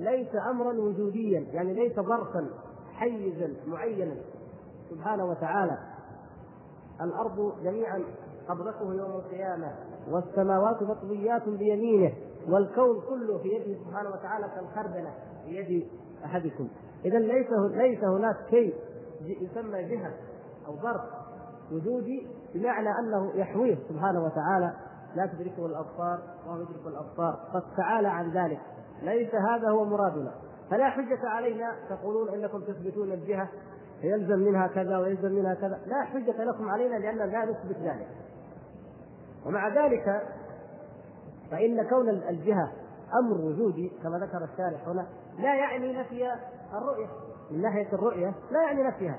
[0.00, 2.50] ليس امرا وجوديا يعني ليس ظرفا
[2.92, 4.14] حيزا معينا.
[4.90, 5.78] سبحانه وتعالى.
[7.00, 8.02] الأرض جميعا
[8.48, 9.72] قبضته يوم القيامة
[10.10, 12.12] والسماوات مطويات بيمينه
[12.48, 15.88] والكون كله في يده سبحانه وتعالى كالخردلة في يد
[16.24, 16.68] أحدكم.
[17.04, 18.74] اذا ليس ليس هناك شيء
[19.20, 20.12] يسمى جهة
[20.66, 21.00] أو ظرف
[21.72, 24.74] وجودي بمعنى أنه يحويه سبحانه وتعالى.
[25.14, 27.34] لا تدركه الأبصار وهو يدرك الأبصار.
[27.54, 28.60] قد تعالى عن ذلك.
[29.02, 30.32] ليس هذا هو مرادنا.
[30.70, 33.48] فلا حجة علينا تقولون إنكم تثبتون الجهة
[34.00, 35.80] فيلزم منها كذا ويلزم منها كذا.
[35.86, 38.08] لا حجة لكم علينا لأننا لا نثبت ذلك.
[39.46, 40.22] ومع ذلك
[41.50, 42.72] فإن كون الجهة
[43.14, 45.06] أمر وجودي كما ذكر الشارح هنا
[45.38, 46.32] لا يعني نفي
[46.74, 47.06] الرؤية.
[47.50, 49.18] من ناحية الرؤية لا يعني نفيها.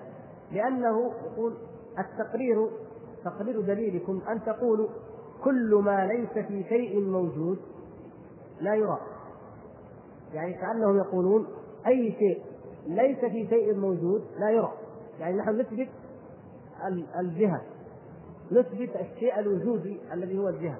[0.52, 1.58] لأنه يقول
[2.00, 2.70] التقرير
[3.26, 4.88] تقرير دليلكم أن تقولوا
[5.44, 7.60] كل ما ليس في شيء موجود
[8.62, 9.00] لا يرى.
[10.34, 11.48] يعني كأنهم يقولون
[11.88, 12.44] أي شيء
[12.88, 14.71] ليس في شيء موجود لا يرى.
[15.20, 15.90] يعني نحن نثبت
[17.20, 17.62] الجهة.
[18.51, 20.77] نثبت الشيء الوجودي الذي هو الجهة.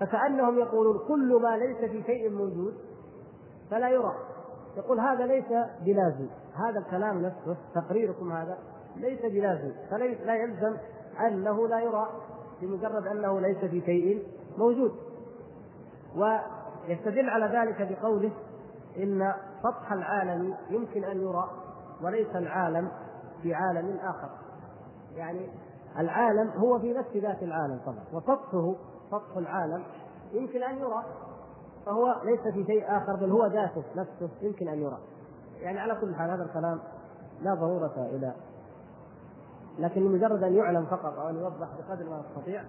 [0.00, 2.74] فكأنهم يقولون كل ما ليس في شيء موجود
[3.70, 4.14] فلا يرى.
[4.76, 5.48] يقول هذا ليس
[5.84, 6.26] بلازم.
[6.54, 8.58] هذا الكلام نفسه تقريركم هذا
[8.96, 9.72] ليس بلازم.
[9.90, 10.76] فلا يلزم
[11.26, 12.08] أنه لا يرى
[12.62, 14.26] بمجرد أنه ليس في شيء
[14.58, 14.92] موجود.
[16.16, 18.32] ويستدل على ذلك بقوله
[18.96, 21.50] إن سطح العالم يمكن أن يرى
[22.02, 22.88] وليس العالم
[23.42, 24.28] في عالم آخر.
[25.14, 25.48] يعني
[25.98, 28.74] العالم هو في نفس ذات العالم طبعا وسطحه
[29.10, 29.82] سطح العالم
[30.32, 31.04] يمكن أن يرى
[31.86, 34.98] فهو ليس في شيء آخر بل هو ذاته نفسه يمكن أن يرى.
[35.60, 36.80] يعني على كل حال هذا الكلام
[37.42, 38.32] لا ضرورة إلى
[39.78, 42.64] لكن مجرد أن يعلم فقط أو أن يوضح بقدر ما نستطيع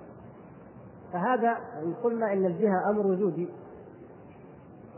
[1.14, 3.50] فهذا إن قلنا إن الجهة أمر وجودي.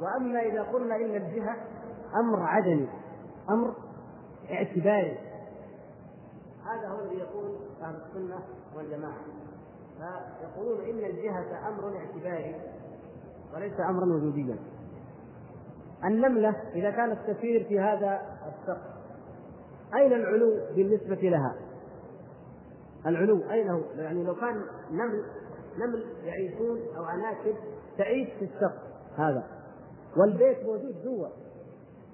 [0.01, 1.55] وأما إذا قلنا إن الجهة
[2.15, 2.89] أمر عدمي
[3.49, 3.75] أمر
[4.51, 5.17] اعتباري
[6.65, 8.39] هذا هو الذي يقول أهل السنة
[8.75, 9.21] والجماعة
[9.97, 12.55] فيقولون إن الجهة أمر اعتباري
[13.55, 14.57] وليس أمرا وجوديا
[16.03, 18.95] النملة إذا كانت تسير في هذا السقف
[19.93, 21.55] أين العلو بالنسبة لها؟
[23.05, 24.61] العلو أين هو؟ يعني لو كان
[24.91, 25.25] نمل
[25.77, 27.55] نمل يعيشون أو عناكب
[27.97, 28.81] تعيش في السقف
[29.17, 29.54] هذا
[30.17, 31.27] والبيت موجود جوا.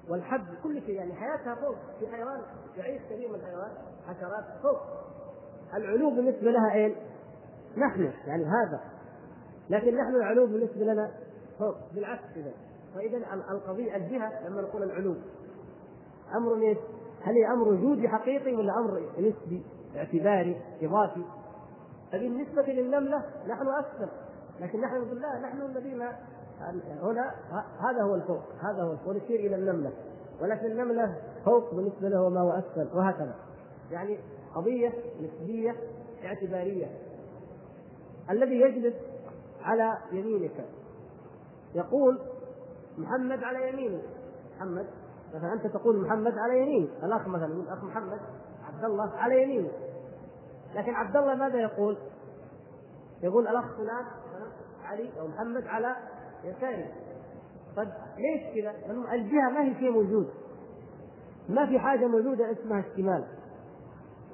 [0.10, 1.76] والحب كل شيء يعني حياتها فوق.
[2.00, 2.42] في حيوان
[2.78, 4.82] يعيش كثير من الحيوانات حشرات فوق.
[5.74, 6.96] العلو بالنسبة لها اين؟
[7.78, 8.82] نحن يعني هذا.
[9.70, 11.12] لكن نحن العلو بالنسبة لنا
[11.60, 12.52] فوق بالعكس اذا
[12.96, 13.18] فإذا
[13.52, 15.16] القضية الجهة لما نقول العلو
[16.36, 16.78] أمر إيش؟
[17.24, 19.64] هل هي أمر وجودي حقيقي ولا أمر نسبي
[19.96, 21.26] اعتباري إضافي؟
[22.12, 24.10] فبالنسبة للنمله نحن اسفل
[24.60, 26.08] لكن نحن نقول لا نحن الذين
[27.02, 27.36] هنا
[27.80, 29.92] هذا هو الفوق هذا هو الفوق نشير إلى النملة.
[30.42, 33.36] ولكن النملة فوق بالنسبة له ما هو أسفل وهكذا.
[33.92, 34.20] يعني
[34.56, 35.76] قضية نسبية
[36.24, 36.88] اعتبارية.
[38.30, 38.96] الذي يجلس
[39.62, 40.66] على يمينك.
[41.76, 42.20] يقول
[42.98, 44.02] محمد على يمينه
[44.56, 44.88] محمد
[45.34, 48.20] مثلا أنت تقول محمد على يمينه الأخ مثلا يقول أخ محمد
[48.64, 49.72] عبد الله على يمينه
[50.76, 51.98] لكن عبد الله ماذا يقول؟
[53.24, 54.06] يقول الأخ فلان
[54.84, 55.96] علي أو محمد على
[56.44, 56.88] يساره
[57.76, 57.88] طيب
[58.18, 58.74] ليش كذا؟
[59.14, 60.30] الجهة ما هي شيء موجود.
[61.50, 63.24] ما في حاجة موجودة اسمها الشمال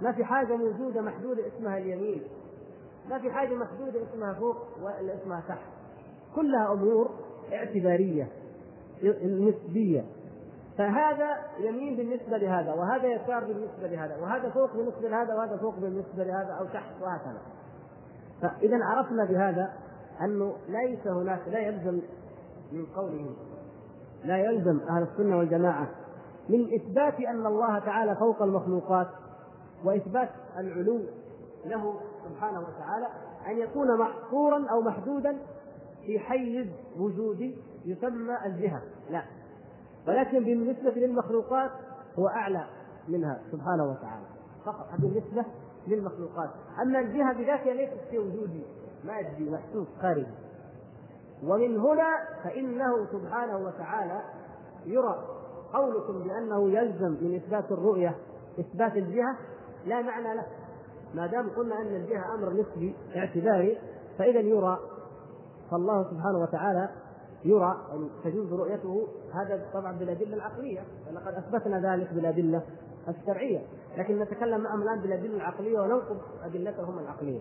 [0.01, 2.22] ما في حاجة موجودة محدودة اسمها اليمين.
[3.09, 5.68] ما في حاجة محدودة اسمها فوق ولا اسمها تحت.
[6.35, 7.09] كلها أمور
[7.53, 8.28] اعتبارية
[9.24, 10.06] نسبية.
[10.78, 16.24] فهذا يمين بالنسبة لهذا وهذا يسار بالنسبة لهذا وهذا فوق بالنسبة لهذا وهذا فوق بالنسبة
[16.24, 17.41] لهذا أو تحت وهكذا.
[18.41, 19.74] فإذا عرفنا بهذا
[20.22, 22.01] أنه ليس هناك لا يلزم
[22.72, 23.35] من قولهم
[24.23, 25.88] لا يلزم أهل السنة والجماعة
[26.50, 29.07] من إثبات أن الله تعالى فوق المخلوقات
[29.85, 31.01] وإثبات العلو
[31.66, 33.07] له سبحانه وتعالى
[33.47, 35.38] أن يكون محصورا أو محدودا
[36.06, 36.67] في حيز
[36.97, 38.81] وجودي يسمى الجهة.
[39.09, 39.23] لا.
[40.07, 41.71] ولكن بالنسبة للمخلوقات
[42.19, 42.65] هو أعلى
[43.07, 44.25] منها سبحانه وتعالى.
[44.65, 45.45] فقط بالنسبة
[45.88, 46.50] للمخلوقات.
[46.81, 48.63] أما الجهة بذاتها ليست شيء وجودي
[49.03, 50.27] مادي محسوس خارجي
[51.44, 52.07] ومن هنا
[52.44, 54.21] فإنه سبحانه وتعالى
[54.85, 55.25] يرى
[55.73, 58.15] قولكم بأنه يلزم من إثبات الرؤية
[58.59, 59.38] إثبات الجهة.
[59.85, 60.45] لا معنى له.
[61.13, 63.77] ما دام قلنا أن الجهة أمر نسبي اعتباري
[64.17, 64.79] فإذا يرى
[65.71, 66.89] فالله سبحانه وتعالى
[67.45, 69.07] يرى ان تجوز رؤيته.
[69.33, 70.79] هذا طبعا بالأدلة العقلية.
[71.09, 72.61] ولقد أثبتنا ذلك بالأدلة
[73.07, 73.59] الشرعية.
[73.97, 77.39] لكن نتكلم معهم الآن بالأدلة العقلية وننقض أدلتهم العقلية.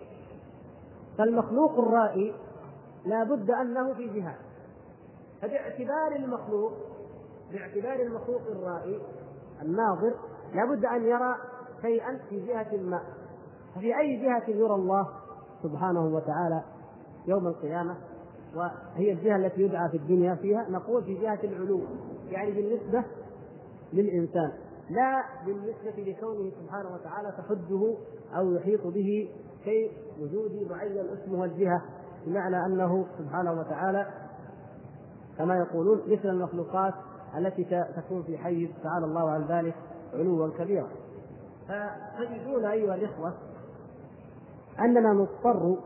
[1.17, 2.33] فالمخلوق الرائي
[3.05, 4.35] لا بد أنه في جهه
[5.41, 6.73] فباعتبار المخلوق
[7.51, 9.01] باعتبار المخلوق الرائي
[9.61, 10.13] الناظر
[10.53, 11.35] لابد أن يرى
[11.81, 13.01] شيئا في جهة ما.
[13.75, 15.07] ففي أي جهة يرى الله
[15.63, 16.63] سبحانه وتعالى
[17.27, 17.95] يوم القيامة؟
[18.55, 21.81] وهي الجهة التي يدعى في الدنيا فيها؟ نقول في جهة العلو
[22.31, 23.03] يعني بالنسبة
[23.93, 24.51] للإنسان
[24.89, 27.95] لا بالنسبة لكونه سبحانه وتعالى تحده
[28.37, 29.29] أو يحيط به
[29.67, 29.91] شيء
[30.21, 31.81] وجودي معين اسمه الجهة
[32.25, 34.07] بمعنى أنه سبحانه وتعالى
[35.37, 36.93] كما يقولون مثل المخلوقات
[37.37, 37.63] التي
[37.95, 39.75] تكون في حيز تعالى الله عن ذلك
[40.13, 40.87] علوا كبيرا.
[41.67, 43.33] فتجدون أيها الإخوة
[44.79, 45.77] أننا نضطر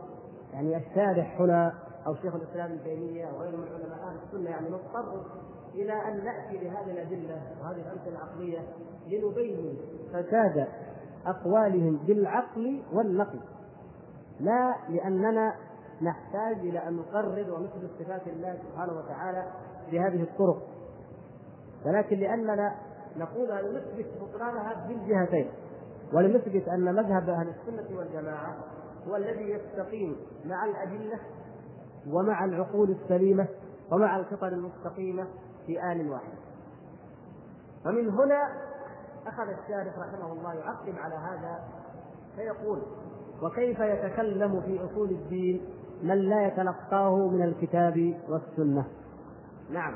[0.52, 1.74] يعني الشارح هنا
[2.06, 5.22] أو شيخ الإسلام ابن تيمية وغيره من علماء أهل السنة يعني نضطر
[5.74, 8.58] إلى أن نأتي بهذه الأدلة وهذه الأمثلة العقلية
[9.06, 9.76] لنبين
[10.12, 10.68] فساد
[11.26, 13.40] أقوالهم بالعقل والنقل.
[14.40, 15.54] لا لأننا
[16.02, 19.46] نحتاج إلى أن نقرر ومثل صفات الله سبحانه وتعالى
[19.92, 20.62] بهذه الطرق.
[21.86, 22.74] ولكن لأننا
[23.16, 25.50] نقول أن نثبت بطلانها بالجهتين
[26.12, 28.56] ولنثبت أن مذهب أهل السنة والجماعة
[29.08, 31.18] هو الذي يستقيم مع الأدلة
[32.10, 33.46] ومع العقول السليمة
[33.92, 35.26] ومع الخطر المستقيمه
[35.66, 36.38] في آن واحد.
[37.86, 38.52] ومن هنا
[39.26, 41.64] أخذ الشارح رحمه الله يعقب على هذا
[42.36, 42.82] فيقول
[43.42, 45.60] وكيف يتكلم في أصول الدين
[46.02, 48.84] من لا يتلقاه من الكتاب والسنة؟
[49.70, 49.94] نعم.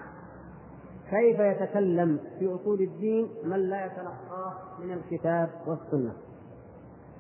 [1.10, 6.12] كيف يتكلم في أصول الدين من لا يتلقاه من الكتاب والسنة؟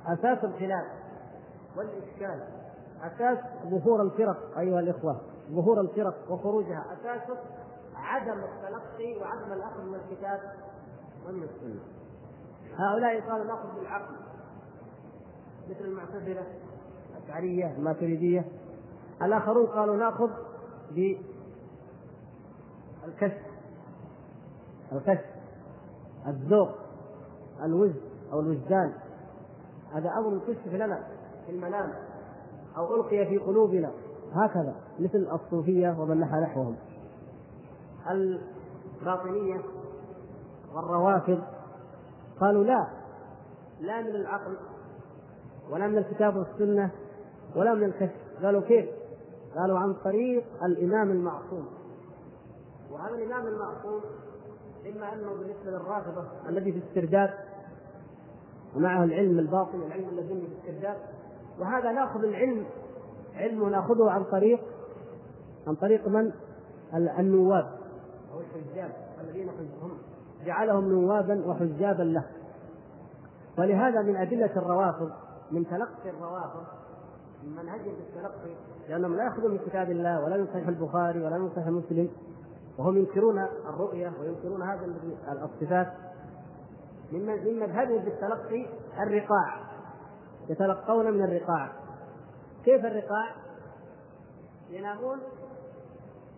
[0.06, 0.84] أساس الخلاف
[1.76, 2.42] والإشكال.
[3.02, 3.38] أساس
[3.70, 5.20] ظهور الفرق أيها الإخوة
[5.50, 6.84] ظهور الفرق وخروجها.
[6.92, 7.38] أساسه
[7.94, 10.40] عدم التلقي وعدم الأخذ من الكتاب
[11.28, 11.80] ومن السنة
[12.76, 14.25] هؤلاء قالوا نأخذ بالعقل.
[15.70, 16.46] مثل المعتزلة
[17.16, 18.44] الأشعرية الماتريدية.
[19.22, 20.30] الآخرون قالوا نأخذ
[20.90, 21.22] بالكشف
[24.92, 25.24] الكشف
[26.26, 26.70] الذوق
[27.62, 28.00] الوجد
[28.32, 28.92] أو الوجدان.
[29.92, 31.06] هذا أمر كشف لنا
[31.46, 31.92] في المنام
[32.76, 33.92] أو ألقي في قلوبنا.
[34.32, 36.76] هكذا مثل الصوفية ومن نحى نحوهم.
[38.10, 39.60] الباطنية
[40.74, 41.42] والروافض
[42.40, 42.86] قالوا لا
[43.80, 44.56] لا من العقل.
[45.70, 46.90] ولا من الكتاب والسنة
[47.56, 48.16] ولا من الكشف.
[48.42, 48.86] قالوا كيف؟
[49.56, 51.66] قالوا عن طريق الإمام المعصوم.
[52.90, 54.00] وهذا الإمام المعصوم
[54.86, 57.30] إما أنه بالنسبة للرافضة الذي في استرداد
[58.76, 60.96] ومعه العلم الباطن العلم الذي في استرداد
[61.58, 62.66] وهذا ناخذ العلم
[63.34, 64.60] علم ناخذه عن طريق
[65.66, 66.32] عن طريق من؟
[66.94, 67.66] النواب
[68.32, 68.90] أو الحجاب
[69.20, 69.48] الذين
[69.82, 69.90] هم
[70.46, 72.24] جعلهم نوابا وحجابا له.
[73.58, 75.10] ولهذا من أدلة الروافض
[75.50, 76.66] من تلقي الروافض
[77.42, 78.54] من منهجهم في التلقي
[78.88, 82.08] لأنهم لا يأخذون من كتاب الله ولا من صحيح البخاري ولا من صحيح مسلم
[82.78, 83.38] وهم ينكرون
[83.68, 84.86] الرؤية وينكرون هذا
[85.44, 85.92] الصفات.
[87.12, 88.66] من من مذهبهم في التلقي
[88.98, 89.60] الرقاع
[90.48, 91.72] يتلقون من الرقاع.
[92.64, 93.34] كيف الرقاع؟
[94.70, 95.18] ينامون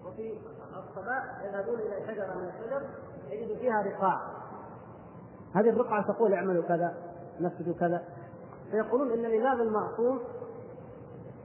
[0.06, 0.38] وفي
[0.76, 2.82] الصباح يذهبون إلى شجره من الشجر
[3.30, 4.20] يجدوا فيها رقاع.
[5.54, 6.94] هذه الرقعة تقول اعملوا كذا
[7.40, 8.02] نفذوا كذا.
[8.70, 10.20] فيقولون إن الإمام المعصوم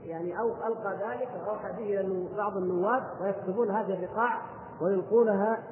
[0.04, 4.42] يعني أو ألقى ذلك وأوحى به إلى بعض النواب ويكتبون هذه الرقاع
[4.80, 5.62] ويلقونها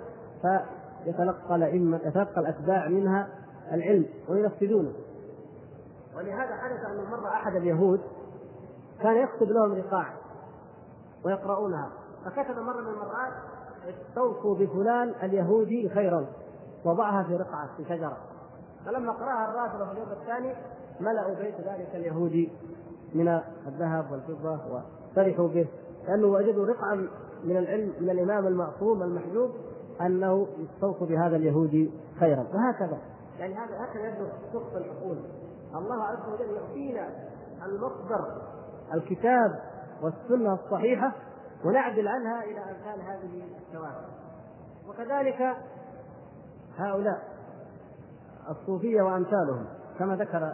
[0.43, 3.28] فيتلقى الأئمة يتلقى الأتباع منها
[3.73, 4.92] العلم وينفذونه.
[6.16, 8.00] ولهذا حدث أن مرة أحد اليهود
[9.02, 10.06] كان يكتب لهم رقاع
[11.25, 11.90] ويقرؤونها.
[12.25, 13.32] فكتب مرة من المرات
[13.88, 16.26] استوصوا بفلان اليهودي خيرا
[16.85, 18.16] وضعها في رقعة في شجرة.
[18.87, 20.54] فلما قرأها الرافضة في اليوم الثاني
[21.02, 22.52] ملأوا بيت ذلك اليهودي
[23.14, 25.68] من الذهب والفضة وفرحوا به
[26.09, 27.09] لأنه وجدوا رقعا
[27.44, 29.50] من العلم من الإمام المعصوم المحجوب
[30.00, 31.90] أنه يستوصوا بهذا اليهودي
[32.21, 32.47] خيرا.
[32.54, 32.99] وهكذا.
[33.38, 35.16] يعني هذا هكذا يبدو سقط العقول
[35.75, 37.09] الله عز وجل يعطينا
[37.66, 38.42] المصدر
[38.94, 39.61] الكتاب
[40.02, 41.12] والسنة الصحيحة
[41.64, 43.94] ونعدل عنها إلى أمثال هذه الشواذ
[44.88, 45.56] وكذلك
[46.76, 47.23] هؤلاء
[48.50, 49.66] الصوفية وأمثالهم
[49.99, 50.52] كما ذكر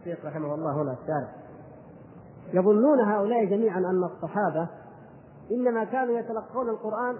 [0.00, 1.28] الشيخ رحمه الله هنا الشارع
[2.52, 4.68] يظنون هؤلاء جميعا أن الصحابة
[5.50, 7.16] إنما كانوا يتلقون القرآن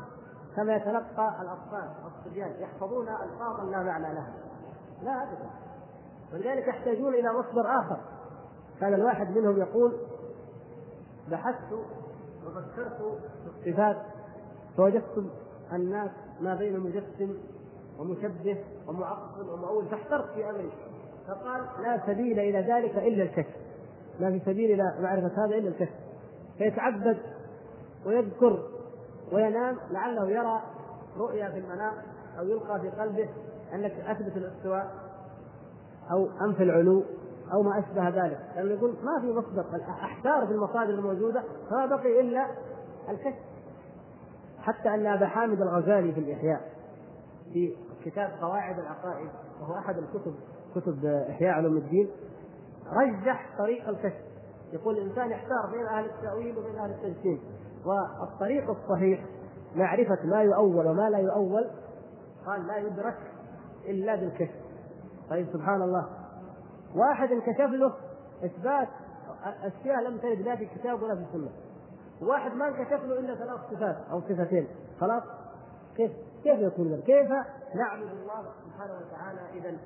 [0.57, 4.33] كما يتلقى الأطفال والصبيان يحفظون ألفاظا لا معنى لها.
[5.03, 5.51] لا أبدا.
[6.33, 8.01] ولذلك يحتاجون إلى مصدر آخر.
[8.81, 9.97] كان الواحد منهم يقول
[11.31, 11.73] بحثت
[12.47, 13.19] وفكرت
[13.63, 13.97] في الصفات
[14.77, 15.31] فوجدت
[15.73, 16.11] الناس
[16.41, 17.35] ما بين مجسم
[17.99, 20.73] ومشبه ومعقل ومؤول فاحترت في أمري.
[21.31, 23.57] فقال لا سبيل إلى ذلك إلا الكشف.
[24.21, 25.95] ما في سبيل إلى معرفة هذا إلا الكشف.
[26.59, 27.19] فيتعبد
[28.07, 28.69] ويذكر
[29.33, 30.63] وينام لعله يرى
[31.19, 31.93] رؤيا في المنام
[32.39, 33.29] أو يلقى في قلبه
[33.75, 34.91] أنك أثبت الاستواء
[36.11, 37.05] أو انفي العلو
[37.53, 38.39] أو ما أشبه ذلك.
[38.57, 39.65] لأنه يقول ما في مصدر.
[39.89, 42.47] احتار في المصادر الموجودة فما بقي إلا
[43.09, 43.51] الكشف.
[44.63, 46.61] حتى أن أبا حامد الغزالي في الإحياء
[47.53, 50.35] في كتاب قواعد العقائد وهو أحد الكتب
[50.75, 52.11] كتب إحياء علوم الدين
[52.93, 54.31] رجح طريق الكشف.
[54.73, 57.41] يقول الإنسان يحتار بين أهل التأويل وبين أهل التجسيم.
[57.87, 59.25] والطريق الصحيح
[59.75, 61.71] معرفة ما يؤول وما لا يؤول
[62.47, 63.19] قال لا يدرك
[63.89, 64.55] إلا بالكشف.
[65.31, 66.09] طيب سبحان الله.
[66.95, 67.93] واحد انكشف له
[68.45, 68.89] إثبات
[69.45, 71.51] أشياء لم ترد لا في الكتاب ولا في السنة.
[72.23, 74.69] واحد ما انكشف له إلا ثلاث صفات أو صفتين.
[75.01, 75.23] خلاص؟
[75.97, 76.13] كيف؟
[76.43, 77.31] كيف يكون؟ كيف
[77.75, 79.79] نعبد الله سبحانه وتعالى اذا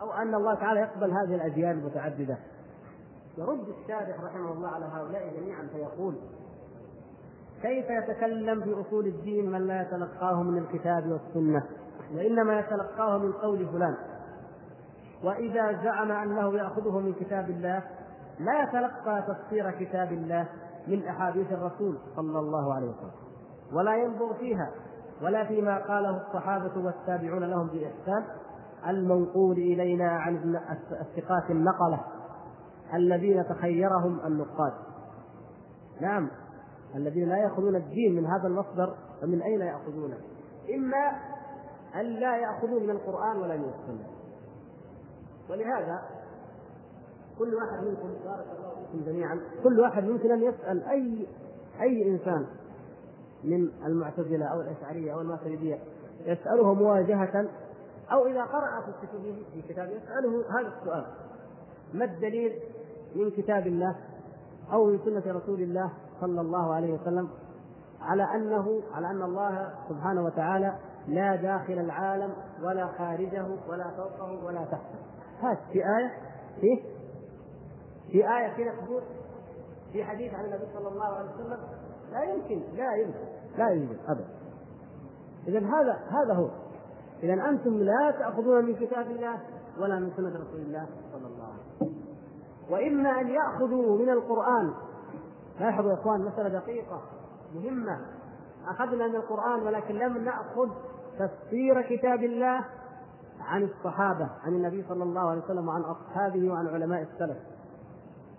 [0.00, 2.38] أو أن الله تعالى يقبل هذه الاجيال المتعددة.
[3.38, 6.14] يرد الشارح رحمه الله على هؤلاء جميعا فيقول
[7.62, 11.62] كيف يتكلم في أصول الدين من لا يتلقاه من الكتاب والسنة؟
[12.14, 13.96] وإنما يتلقاه من قول فلان.
[15.24, 17.82] وإذا زعم أنه يأخذه من كتاب الله
[18.38, 20.48] لا يتلقى تفسير كتاب الله
[20.86, 23.10] من أحاديث الرسول صلى الله عليه وسلم.
[23.72, 24.70] ولا ينظر فيها
[25.22, 28.24] ولا فيما قاله الصحابة والتابعون لهم بإحسان.
[28.88, 30.56] المنقول إلينا عن
[31.00, 32.00] الثقات النقلة
[32.94, 34.72] الذين تخيرهم النقاد
[36.00, 36.30] نعم
[36.94, 40.16] الذين لا يأخذون الدين من هذا المصدر فمن أين يأخذونه؟
[40.74, 41.12] إما
[41.94, 44.06] أن لا يأخذون من القرآن ولا من السنة
[45.50, 46.02] ولهذا
[47.38, 51.26] كل واحد منكم بارك الله فيكم جميعا كل واحد ممكن أن يسأل أي
[51.80, 52.46] أي إنسان
[53.44, 55.78] من المعتزلة أو الأشعرية أو الماتريديه
[56.26, 57.48] يسأله مواجهة
[58.12, 61.06] أو إذا قرأ في كتبه في كتاب يسأله هذا السؤال.
[61.94, 62.52] ما الدليل
[63.14, 63.96] من كتاب الله
[64.72, 67.28] أو من سنة رسول الله صلى الله عليه وسلم
[68.00, 72.32] على انه على أن الله سبحانه وتعالى لا داخل العالم
[72.62, 74.98] ولا خارجه ولا فوقه ولا تحته.
[75.40, 76.10] هات في آية
[76.60, 76.82] في
[78.12, 79.02] في آية كذا تقول
[79.92, 81.58] في حديث عن النبي صلى الله عليه وسلم
[82.12, 83.18] لا يمكن لا يمكن
[83.58, 84.28] لا يمكن أبدا.
[85.48, 86.50] إذا هذا هذا هو.
[87.22, 89.40] إذا أنتم لا تأخذون من كتاب الله
[89.80, 91.94] ولا من سنة رسول الله صلى الله عليه وسلم.
[92.70, 94.74] وإما أن يأخذوا من القرآن.
[95.60, 97.00] لاحظوا يا إخوان مسألة دقيقة
[97.54, 98.00] مهمة.
[98.68, 100.68] أخذنا من القرآن ولكن لم نأخذ
[101.18, 102.64] تفسير كتاب الله
[103.40, 107.38] عن الصحابة عن النبي صلى الله عليه وسلم وعن أصحابه وعن علماء السلف.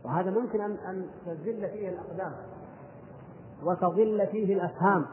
[0.05, 2.31] وهذا ممكن أن أن تزل فيه الأقدام
[3.63, 5.05] وتضل فيه الأفهام.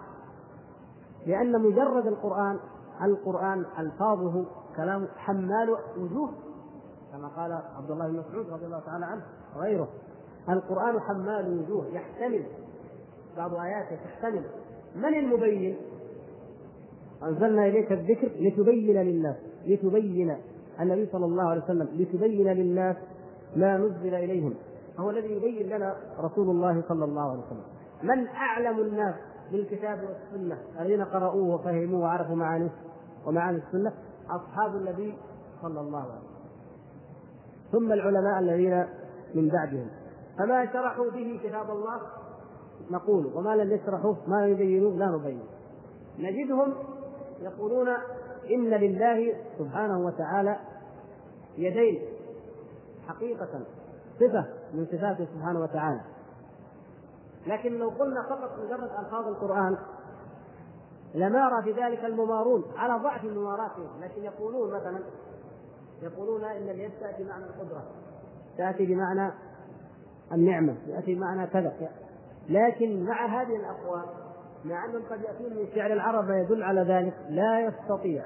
[1.27, 2.59] لأن مجرد القرآن
[3.03, 4.45] القرآن ألفاظه
[4.77, 6.31] كلام حمال وجوه
[7.13, 9.23] كما قال عبد الله بن مسعود رضي الله تعالى عنه
[9.57, 9.89] وغيره.
[10.49, 12.45] القرآن حمال وجوه يحتمل.
[13.37, 14.45] بعض آياته تحتمل.
[14.97, 15.77] من المبين؟
[17.23, 20.37] أنزلنا إليك الذكر لتبين للناس لتبين.
[20.81, 22.97] النبي صلى الله عليه وسلم لتبين للناس
[23.57, 24.55] ما نزل إليهم.
[24.99, 27.65] هو الذي يبين لنا رسول الله صلى الله عليه وسلم.
[28.03, 29.15] من أعلم الناس
[29.53, 32.71] بالكتاب والسنة؟ الذين قرأوه وفهموه وعرفوا معانيه.
[33.27, 33.93] ومعاني السنة
[34.31, 35.15] أصحاب النبي
[35.63, 36.33] صلى الله عليه وسلم.
[37.73, 38.87] ثم العلماء الذين
[39.35, 39.89] من بعدهم.
[40.39, 42.01] فما شرحوا به كتاب الله؟
[42.91, 45.43] نقول وما لم يشرحوه ما يبينوه لا نبين.
[46.19, 46.75] نجدهم
[47.41, 47.89] يقولون
[48.51, 50.57] إن لله سبحانه وتعالى
[51.57, 52.03] يدين
[53.09, 53.61] حقيقة
[54.21, 56.01] صفة من صفاته سبحانه وتعالى.
[57.47, 59.77] لكن لو قلنا فقط مجرد ألفاظ القرآن
[61.15, 65.01] لما رأى في ذلك الممارون على ضعف مماراتهم لكن يقولون مثلا
[66.03, 67.83] يقولون إن اليد تأتي بمعنى القدرة
[68.59, 69.33] تأتي بمعنى
[70.33, 71.91] النعمة تاتي بمعنى كذا.
[72.49, 74.05] لكن مع هذه الأقوال
[74.65, 78.25] مع أنهم قد يأتون من شعر العرب يدل على ذلك لا يستطيع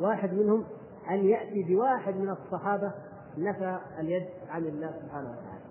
[0.00, 0.64] واحد منهم
[1.10, 2.92] أن يأتي بواحد من الصحابة
[3.38, 5.66] نفى اليد عن الله سبحانه وتعالى.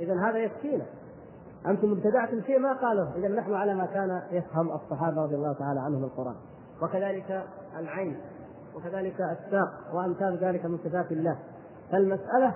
[0.00, 0.86] اذا هذا يكفينا
[1.66, 5.80] أنتم ابتدعتم شيء ما قاله إذا نحن على ما كان يفهم الصحابة رضي الله تعالى
[5.80, 6.36] عنهم القرآن.
[6.82, 7.44] وكذلك
[7.78, 8.20] العين
[8.74, 11.38] وكذلك الساق وأمثال ذلك من صفات الله.
[11.92, 12.54] فالمسألة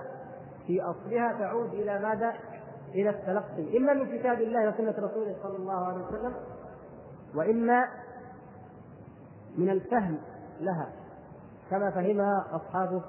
[0.67, 2.33] في أصلها تعود إلى ماذا؟
[2.95, 3.77] إلى التلقي.
[3.77, 6.33] إما من كتاب الله وسنة رسوله صلى الله عليه وسلم
[7.35, 7.85] وإما
[9.57, 10.17] من الفهم
[10.59, 10.89] لها
[11.69, 13.01] كما فهمها أصحابه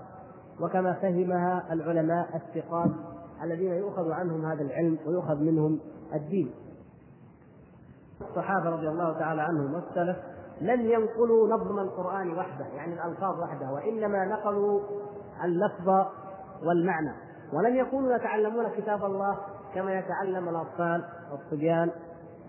[0.61, 2.91] وكما فهمها العلماء الثقات
[3.43, 5.81] الذين يؤخذ عنهم هذا العلم ويؤخذ منهم
[6.15, 6.55] الدين.
[8.21, 10.17] الصحابة رضي الله تعالى عنهم والسلف
[10.61, 14.81] لم ينقلوا نظم القرآن وحده يعني الألفاظ وحده وإنما نقلوا
[15.45, 16.07] اللفظ
[16.63, 17.13] والمعنى.
[17.53, 19.39] ولم يكونوا يتعلمون كتاب الله
[19.75, 21.91] كما يتعلم الأطفال والصبيان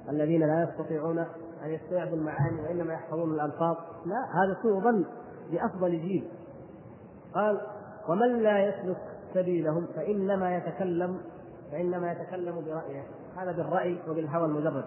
[0.09, 1.19] الذين لا يستطيعون
[1.63, 3.75] أن يستوعبوا المعاني وإنما يحفظون الألفاظ.
[4.05, 5.05] لا هذا سوء ظن
[5.51, 6.27] بأفضل جيل.
[7.35, 7.61] قال
[8.09, 11.21] ومن لا يسلك سبيلهم فإنما يتكلم
[11.71, 13.03] فإنما يتكلم برأيه.
[13.37, 14.85] هذا بالرأي وبالهوى المجرد.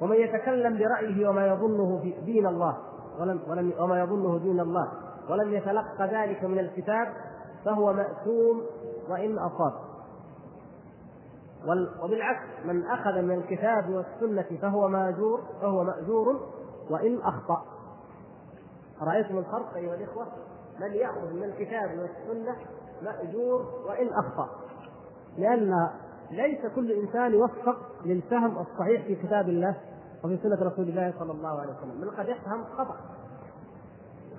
[0.00, 2.76] ومن يتكلم برأيه وما يظنه في دين الله
[3.20, 4.92] ولم ولم وما يظنه دين الله
[5.30, 7.08] ولم يتلقى ذلك من الكتاب
[7.64, 8.62] فهو مأثوم
[9.08, 9.72] وإن أصاب.
[12.02, 16.40] وبالعكس من أخذ من الكتاب والسنة فهو ماجور فهو مأجور
[16.90, 17.64] وإن أخطأ.
[19.02, 20.26] رأيتم الفرق أيها الإخوة؟
[20.80, 22.56] من يأخذ من الكتاب والسنة
[23.04, 24.50] مأجور وإن أخطأ.
[25.38, 25.90] لأن
[26.30, 29.76] ليس كل إنسان يوفق للفهم الصحيح في كتاب الله
[30.24, 32.00] وفي سنة رسول الله صلى الله عليه وسلم.
[32.00, 32.96] من قد يفهم خطأ.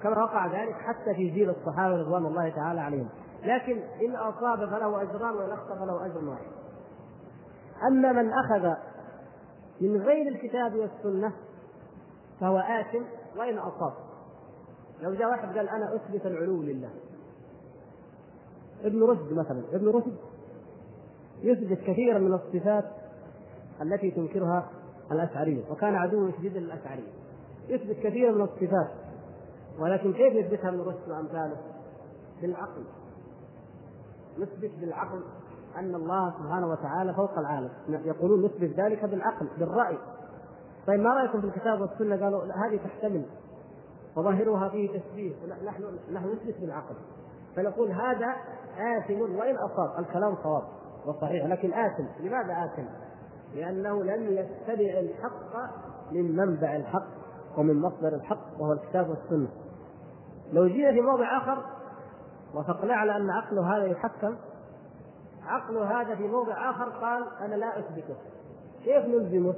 [0.03, 3.10] كما وقع ذلك حتى في جيل الصحابة رضوان الله تعالى عليهم.
[3.43, 6.45] لكن إن أصاب فله أجران وإن أخطأ فله أجر واحد.
[7.88, 8.74] أما من أخذ
[9.81, 11.34] من غير الكتاب والسنة
[12.41, 13.03] فهو آثم
[13.39, 13.93] وإن أصاب.
[15.01, 16.89] لو جاء واحد قال أنا أثبت العلو لله.
[18.86, 19.63] ابن رشد مثلا.
[19.74, 20.18] ابن رشد
[21.42, 22.86] يثبت كثيرا من الصفات
[23.82, 24.70] التي تنكرها
[25.12, 27.12] الأشعرية وكان عدوا شديدا للأشعرية.
[27.70, 28.92] يثبت كثيرا من الصفات
[29.80, 31.58] ولكن كيف يثبتها ابن رشد وأمثاله؟
[32.42, 32.84] بالعقل.
[34.39, 35.22] نثبت بالعقل
[35.75, 37.70] أن الله سبحانه وتعالى فوق العالم.
[37.89, 39.98] يقولون نثبت ذلك بالعقل بالرأي.
[40.88, 43.25] طيب ما رأيكم في الكتاب والسنة؟ قالوا هذه تحتمل.
[44.15, 45.34] وظاهرها فيه تشبيه.
[45.65, 46.96] نحن نحن نثبت بالعقل.
[47.56, 48.36] فنقول هذا
[48.77, 50.00] آثم وإن أصاب.
[50.00, 50.63] الكلام صواب
[51.05, 51.46] وصحيح.
[51.46, 52.86] لكن آثم لماذا آثم؟
[53.55, 55.55] لأنه لم يتبع الحق
[56.12, 57.08] من منبع الحق
[57.58, 59.48] ومن مصدر الحق وهو الكتاب والسنة.
[60.53, 61.63] لو جينا في موضع آخر
[62.53, 64.36] وافقنا على أن عقله هذا يحكم
[65.46, 68.15] عقله هذا في موضع آخر قال أنا لا أثبته.
[68.84, 69.53] كيف نلزمه؟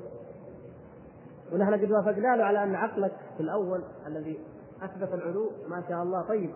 [1.53, 4.39] ونحن قد وافقنا له على أن عقلك في الأول الذي
[4.81, 6.21] أثبت العلو ما شاء الله.
[6.21, 6.51] طيب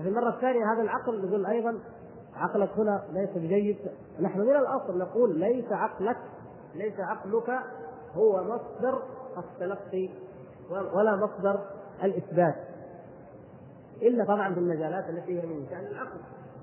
[0.00, 1.78] وفي المرة الثانية هذا العقل يقول أيضا
[2.36, 3.76] عقلك هنا ليس بجيد.
[4.20, 6.16] نحن من الأصل نقول ليس عقلك
[6.74, 7.50] ليس عقلك
[8.14, 9.02] هو مصدر
[9.38, 10.08] التلقي
[10.70, 11.60] ولا مصدر
[12.02, 12.54] الإثبات.
[14.02, 16.18] إلا طبعا في المجالات التي هي من شأن العقل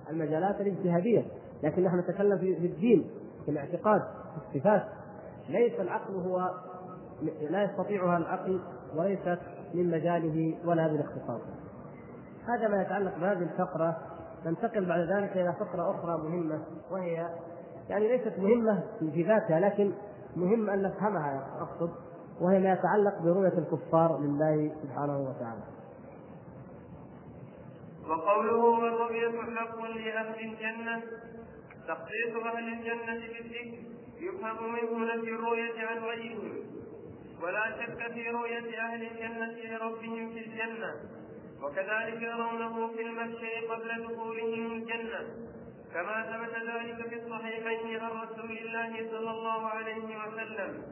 [0.10, 1.26] المجالات الاجتهادية.
[1.64, 3.10] لكن نحن نتكلم في الدين
[3.46, 4.84] في الاعتقاد في الصفات.
[5.50, 6.52] ليس العقل هو
[7.50, 8.60] لا يستطيعها العقل
[8.96, 9.40] وليست
[9.74, 11.54] من مجاله ولا من اختصاصه
[12.48, 13.98] هذا ما يتعلق بهذه الفقرة
[14.46, 17.30] ننتقل بعد ذلك إلى فقرة أخرى مهمة وهي
[17.90, 19.92] يعني ليست مهمة في ذاتها لكن
[20.36, 21.92] مهم أن نفهمها أقصد
[22.42, 25.64] وهي ما يتعلق برؤية الكفار لله سبحانه وتعالى.
[28.10, 31.02] وقوله والرؤية حق لأهل الجنة
[31.88, 33.78] تخصيص أهل الجنة بالذكر
[34.20, 36.54] يفهم منه نفي الرؤية عن غيرهم
[37.44, 40.94] ولا شك في رؤية أهل الجنة لربهم في الجنة
[41.64, 45.28] وكذلك يرونه في المحشر قبل دخولهم الجنة.
[45.94, 50.84] كما ثبت ذلك في الصحيحين عن رسول الله صلى الله عليه وسلم.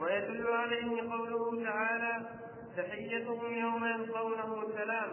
[0.00, 2.26] ويدل عليه قوله تعالى
[2.76, 5.10] تحيتهم يوم يلقونه سلام.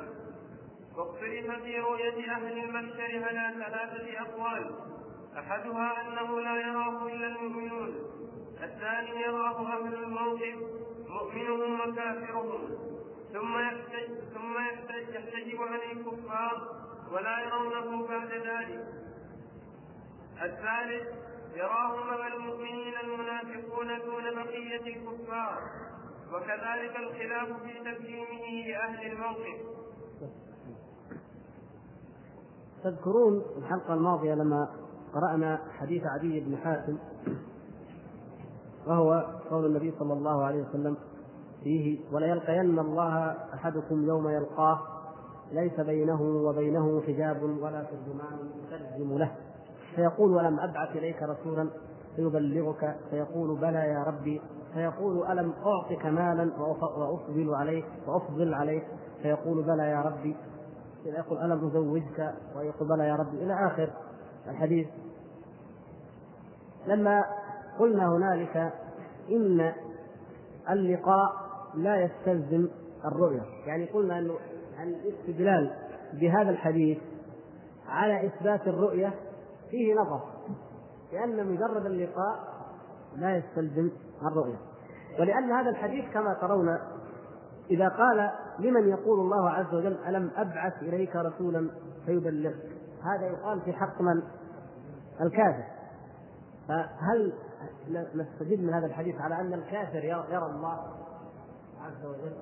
[0.97, 4.76] واختلف في رؤية أهل المحشر على ثلاثة أقوال.
[5.38, 7.95] أحدها أنه لا يراه إلا المؤمنون.
[8.63, 10.56] الثاني يراه أهل الموقف
[11.10, 12.92] مؤمنهم وكافرهم.
[13.34, 13.54] ثم
[14.34, 18.88] ثم يحتج يحتجب عن الكفار ولا يرونه بعد ذلك.
[20.43, 21.08] الثالث
[21.56, 25.60] يراه مع المؤمنين المنافقون دون بقية الكفار
[26.34, 29.58] وكذلك الخلاف في تقديمه لأهل الموقف.
[32.84, 34.69] تذكرون الحلقة الماضية لما
[35.13, 36.98] قرأنا حديث عدي بن حاتم
[38.88, 39.13] وهو
[39.50, 40.98] قول النبي صلى الله عليه وسلم
[41.63, 44.80] فيه وليلقين الله أحدكم يوم يلقاه
[45.52, 49.32] ليس بينه وبينه حجاب ولا ترجمان يترجم له.
[49.95, 51.69] فيقول ولم أبعث إليك رسولا
[52.15, 54.41] فيبلغك فيقول بلى يا ربي.
[54.73, 58.84] فيقول ألم أعطك مالا وأفضل عليك وأفضل عليك؟
[59.21, 60.36] فيقول بلى يا ربي.
[61.06, 63.43] يقول ألم أزوجك؟ ويقول بلى يا ربي.
[63.43, 63.89] إلى آخر
[64.47, 64.88] الحديث.
[66.88, 67.26] لما
[67.80, 68.73] قلنا هنالك
[69.32, 69.73] إن
[70.69, 71.42] اللقاء
[71.76, 72.68] لا يستلزم
[73.06, 73.42] الرؤية.
[73.66, 74.36] يعني قلنا أنه
[74.84, 75.76] الاستدلال
[76.14, 76.98] بهذا الحديث
[77.88, 79.14] على إثبات الرؤية
[79.72, 80.22] فيه نظر
[81.14, 82.40] لأن مجرد اللقاء
[83.16, 83.90] لا يستلزم
[84.22, 84.58] الرؤية.
[85.20, 86.78] ولأن هذا الحديث كما ترون
[87.72, 91.70] إذا قال لمن يقول الله عز وجل ألم أبعث إليك رسولا
[92.06, 92.56] فيبلغك؟
[93.04, 94.24] هذا يقال في حق من؟
[95.22, 95.64] الكافر.
[96.68, 97.34] فهل
[98.16, 101.03] نستفيد من هذا الحديث على أن الكافر يرى الله
[101.86, 102.34] عز وجل.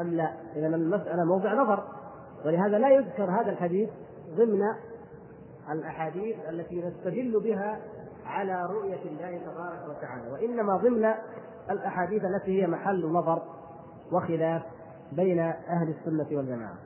[0.00, 1.84] أم لا؟ إذا المسألة موضع نظر.
[2.44, 3.90] ولهذا لا يذكر هذا الحديث
[4.36, 4.62] ضمن
[5.70, 7.80] الأحاديث التي نستدل بها
[8.26, 11.14] على رؤية الله تبارك وتعالى وإنما ضمن
[11.70, 13.42] الأحاديث التي هي محل نظر
[14.12, 14.62] وخلاف
[15.12, 16.78] بين أهل السنة والجماعة.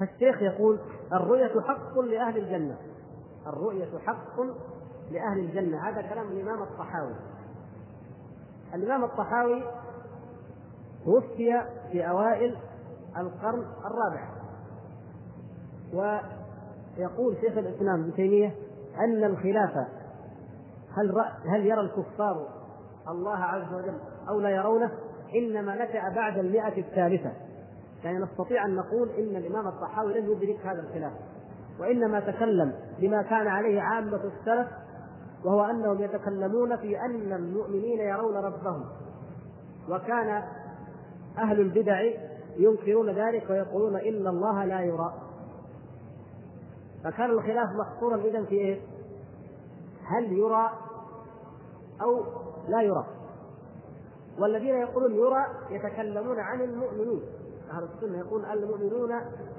[0.00, 0.78] فالشيخ يقول
[1.12, 2.76] الرؤية حق لأهل الجنة.
[3.46, 4.40] الرؤية حق
[5.10, 5.88] لأهل الجنة.
[5.88, 7.14] هذا كلام الإمام الطحاوي.
[8.74, 9.62] الإمام الطحاوي
[11.04, 12.56] توفي في أوائل
[13.16, 14.28] القرن الرابع.
[15.94, 18.54] ويقول شيخ الإسلام ابن تيمية
[18.98, 19.86] أن الخلافة
[20.96, 22.46] هل هل يرى الكفار
[23.08, 24.90] الله عز وجل أو لا يرونه؟
[25.34, 27.32] إنما نشأ بعد المئة الثالثة.
[28.04, 31.12] يعني نستطيع أن نقول إن الإمام الطحاوي لم يدرك هذا الخلاف.
[31.80, 34.68] وإنما تكلم بما كان عليه عامة السلف
[35.44, 38.84] وهو أنهم يتكلمون في أن المؤمنين يرون ربهم.
[39.88, 40.42] وكان
[41.38, 42.00] أهل البدع
[42.56, 45.14] ينكرون ذلك ويقولون إن الله لا يرى.
[47.04, 48.80] فكان الخلاف محصورا إذا في إيه؟
[50.04, 50.70] هل يرى
[52.02, 52.24] أو
[52.68, 53.06] لا يرى.
[54.38, 57.22] والذين يقولون يرى يتكلمون عن المؤمنين.
[57.70, 59.10] أهل السنة يقول المؤمنون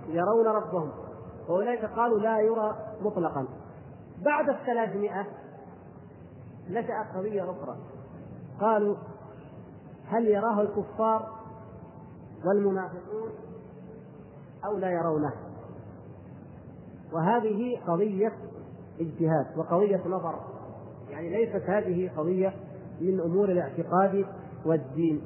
[0.07, 0.91] يرون ربهم.
[1.49, 3.47] وأولئك قالوا لا يرى مطلقا.
[4.25, 5.27] بعد الثلاثمائة
[6.71, 7.77] نشأت قضية أخرى.
[8.59, 8.95] قالوا
[10.07, 11.29] هل يراه الكفار
[12.45, 13.29] والمنافقون
[14.65, 15.33] أو لا يرونه؟
[17.13, 18.33] وهذه قضية
[18.99, 20.35] اجتهاد وقضية نظر.
[21.09, 22.53] يعني ليست هذه قضية
[23.01, 24.25] من أمور الاعتقاد
[24.65, 25.21] والدين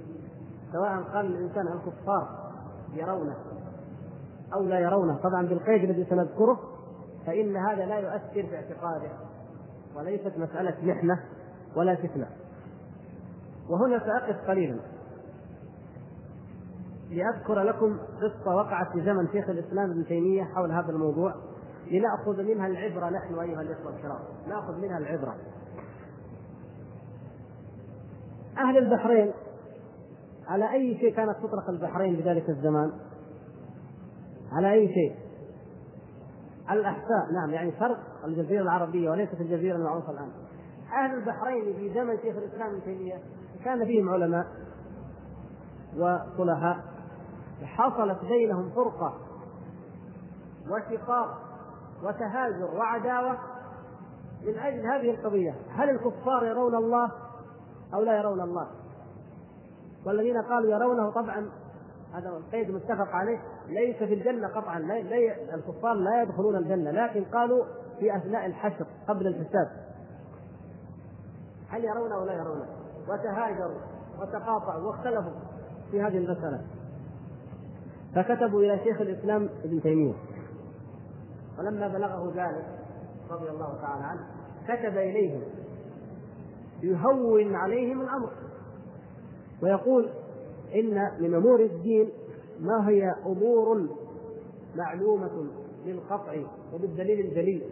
[0.72, 2.52] سواء قال الإنسان الكفار
[2.94, 3.36] يرونه
[4.54, 5.18] أو لا يرونه.
[5.18, 6.60] طبعا بالقيد الذي سنذكره
[7.26, 9.10] فإن هذا لا يؤثر في اعتقاده
[9.96, 11.20] وليست مسألة محنة.
[11.76, 12.28] ولا فتنة.
[13.70, 14.80] وهنا سأقف قليلا.
[17.10, 21.36] لأذكر لكم قصة وقعت في زمن شيخ الإسلام ابن تيمية حول هذا الموضوع
[21.92, 24.20] لنأخذ منها العبرة نحن أيها الإخوة الكرام.
[24.48, 25.36] نأخذ منها العبرة.
[28.58, 29.34] أهل البحرين
[30.48, 32.92] على أي شيء كانت تطلق البحرين بذلك الزمان؟
[34.52, 35.16] على أي شيء؟
[36.72, 40.30] الأحساء نعم يعني فرق الجزيرة العربية وليست الجزيرة المعروفة الآن.
[40.94, 43.20] أهل البحرين في زمن شيخ الإسلام ابن تيمية.
[43.66, 44.46] كان فيهم علماء
[45.98, 46.78] وصلحاء.
[47.64, 49.14] حصلت بينهم فرقة
[50.70, 51.42] وشقاق
[52.04, 53.38] وتهاجر وعداوة
[54.44, 55.56] من أجل هذه القضية.
[55.70, 57.12] هل الكفار يرون الله
[57.94, 58.68] أو لا يرون الله؟
[60.06, 61.50] والذين قالوا يرونه طبعا
[62.14, 64.98] هذا القيد متفق عليه ليس في الجنة قطعا لا
[65.56, 67.66] الكفار لا يدخلون الجنة لكن قالوا
[68.00, 69.68] في أثناء الحشر قبل الحساب
[71.76, 72.66] هل يرونه أو لا يرونه
[73.10, 73.80] وتهاجروا
[74.20, 75.32] وتقاطعوا واختلفوا
[75.92, 76.62] في هذه المسألة.
[78.16, 80.14] فكتبوا إلى شيخ الإسلام ابن تيمية.
[81.60, 82.66] ولما بلغه ذلك
[83.32, 84.22] رضي الله تعالى عنه
[84.68, 85.42] كتب إليهم
[86.84, 88.30] يهون عليهم الأمر.
[89.64, 90.10] ويقول
[90.76, 92.10] إن من أمور الدين
[92.60, 93.90] ما هي أمور
[94.76, 95.48] معلومة
[95.86, 96.34] بالقطع
[96.74, 97.64] وبالدليل الجليل.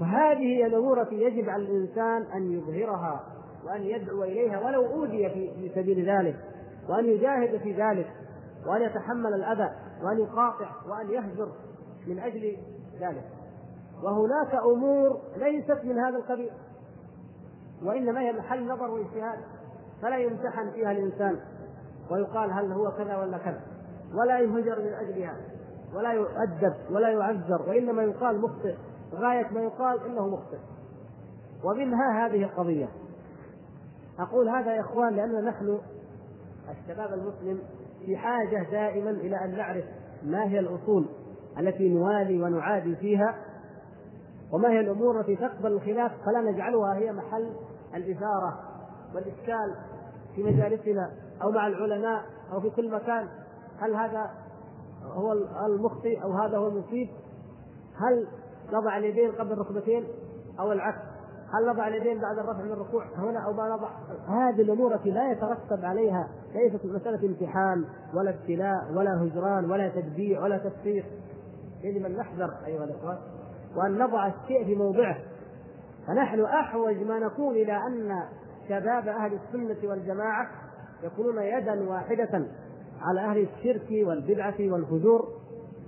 [0.00, 3.20] وهذه هي الأمور التي يجب على الإنسان أن يظهرها
[3.64, 6.36] وأن يدعو إليها ولو أوذي في سبيل ذلك
[6.88, 8.10] وأن يجاهد في ذلك
[8.66, 9.70] وأن يتحمل الأذى
[10.02, 11.48] وأن يقاطع وأن يهجر
[12.06, 12.56] من أجل
[13.00, 13.24] ذلك.
[14.02, 16.50] وهناك أمور ليست من هذا القبيل
[17.82, 19.38] وإنما هي محل نظر واجتهاد
[20.02, 21.40] فلا يمتحن فيها الإنسان
[22.10, 23.60] ويقال هل هو كذا ولا كذا
[24.14, 25.36] ولا يهجر من أجلها
[25.94, 28.74] ولا يؤدب ولا يعذر وإنما يقال مخطئ.
[29.14, 30.58] غاية ما يقال إنه مخطئ
[31.64, 32.88] ومنها هذه القضية.
[34.18, 35.78] أقول هذا يا إخوان لأننا نحن
[36.70, 37.58] الشباب المسلم
[38.06, 39.84] في حاجة دائما إلى أن نعرف
[40.22, 41.06] ما هي الأصول
[41.58, 43.34] التي نوالي ونعادي فيها
[44.52, 47.50] وما هي الأمور التي تقبل الخلاف فلا نجعلها هي محل
[47.94, 48.60] الإثارة
[49.14, 49.74] والإشكال
[50.34, 51.10] في مجالسنا
[51.42, 53.28] أو مع العلماء أو في كل مكان.
[53.78, 54.30] هل هذا
[55.02, 55.32] هو
[55.66, 57.08] المخطئ أو هذا هو المصيب
[57.96, 58.26] هل
[58.72, 60.04] نضع اليدين قبل الركبتين
[60.60, 60.98] أو العكس.
[61.54, 63.88] هل نضع اليدين بعد الرفع من الركوع هنا أو ما نضع؟
[64.28, 70.42] هذه الأمور التي لا يترتب عليها ليست مسألة امتحان ولا ابتلاء ولا هجران ولا تتبيع
[70.42, 71.04] ولا تفسير.
[71.84, 73.18] يجب ان نحذر أيها الاخوان
[73.76, 75.16] وأن نضع الشيء في موضعه.
[76.06, 78.22] فنحن أحوج ما نكون إلى أن
[78.68, 80.48] شباب أهل السنة والجماعة
[81.02, 82.46] يكونون يدا واحدة
[83.00, 85.28] على أهل الشرك والبدعة والفجور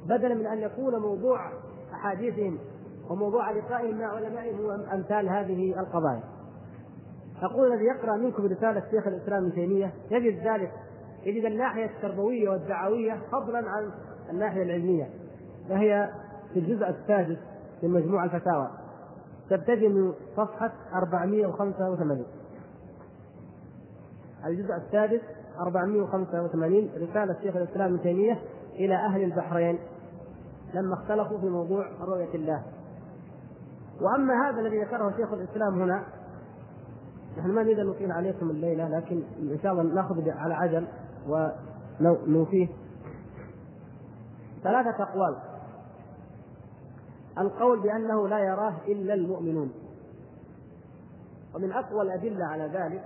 [0.05, 1.53] بدلا من أن يكون موضوع
[1.99, 2.59] أحاديثهم
[3.11, 6.23] وموضوع لقائهم مع علمائهم هو أمثال هذه القضايا.
[7.43, 10.73] أقول الذي يقرأ منكم رسالة شيخ الإسلام ابن تيمية يجد ذلك
[11.25, 13.91] يجد الناحية التربوية والدعوية فضلا عن
[14.31, 15.09] الناحية العلمية
[15.71, 16.11] وهي
[16.53, 17.39] في الجزء السادس
[17.83, 18.71] من مجموع الفتاوى.
[19.51, 22.27] تبتدئ من صفحة 485
[24.47, 25.21] الجزء السادس
[25.61, 28.39] 485 رسالة شيخ الإسلام ابن تيمية
[28.75, 29.79] إلى أهل البحرين.
[30.75, 32.63] لما اختلفوا في موضوع رؤية الله.
[34.01, 36.05] وأما هذا الذي ذكره شيخ الإسلام هنا
[37.39, 40.87] نحن ما نريد أن نطيل عليكم الليلة لكن إن شاء الله نأخذ على عجل
[41.29, 42.69] ونوفيه
[44.63, 45.37] ثلاثة أقوال.
[47.39, 49.73] القول بأنه لا يراه إلا المؤمنون.
[51.55, 53.05] ومن أقوى الأدلة على ذلك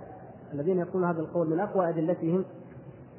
[0.53, 2.45] الذين يقولون هذا القول من أقوى أدلتهم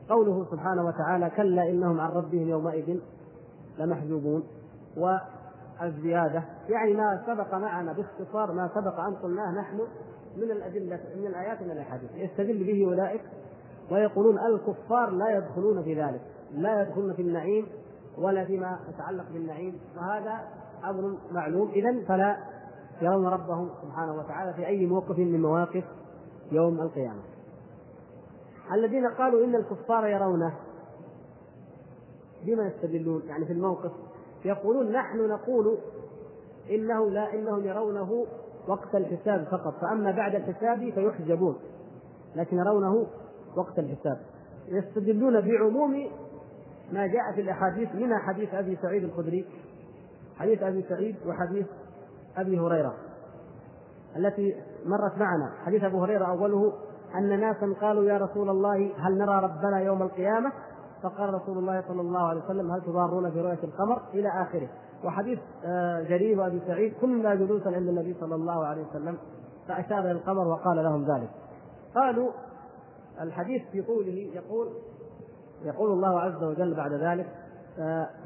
[0.08, 3.00] قوله سبحانه وتعالى كلا إنهم عن ربهم يومئذ
[3.78, 4.44] لمحجوبون
[4.96, 6.42] والزيادة.
[6.68, 9.80] يعني ما سبق معنا باختصار ما سبق أن قلناه نحن
[10.36, 12.10] من الأدلة من الآيات من الأحاديث.
[12.14, 13.20] يستدل به أولئك
[13.90, 16.20] ويقولون الكفار لا يدخلون في ذلك
[16.54, 17.66] لا يدخلون في النعيم
[18.18, 19.78] ولا فيما يتعلق بالنعيم.
[19.96, 20.40] وهذا
[20.84, 21.70] أمر معلوم.
[21.70, 22.36] اذا فلا
[23.02, 25.84] يرون ربهم سبحانه وتعالى في أي موقف من مواقف
[26.52, 27.22] يوم القيامة.
[28.74, 30.54] الذين قالوا إن الكفار يرونه
[32.46, 33.92] بما يستدلون يعني في الموقف.
[34.44, 35.78] يقولون نحن نقول
[36.70, 38.26] إنه لا إنهم يرونه
[38.68, 41.56] وقت الحساب فقط فأما بعد الحساب فيحجبون
[42.36, 43.06] لكن يرونه
[43.56, 44.18] وقت الحساب.
[44.68, 46.10] يستدلون بعموم
[46.92, 49.46] ما جاء في الأحاديث منها حديث أبي سعيد الخدري
[50.38, 51.66] حديث أبي سعيد وحديث
[52.36, 52.94] أبي هريرة
[54.16, 54.54] التي
[54.86, 55.52] مرت معنا.
[55.66, 56.72] حديث أبو هريرة أوله
[57.14, 60.52] أن ناسا قالوا يا رسول الله هل نرى ربنا يوم القيامة؟
[61.04, 64.68] فقال رسول الله صلى الله عليه وسلم هل تضارون في رؤية القمر؟ إلى آخره.
[65.04, 69.18] وحديث آه، جرير وأبي سعيد كنا جلوسا عند النبي صلى الله عليه وسلم
[69.68, 71.30] فأشار إلى القمر وقال لهم ذلك.
[71.94, 72.30] قالوا
[73.20, 74.68] الحديث في طوله يقول
[75.64, 77.26] يقول الله عز وجل بعد ذلك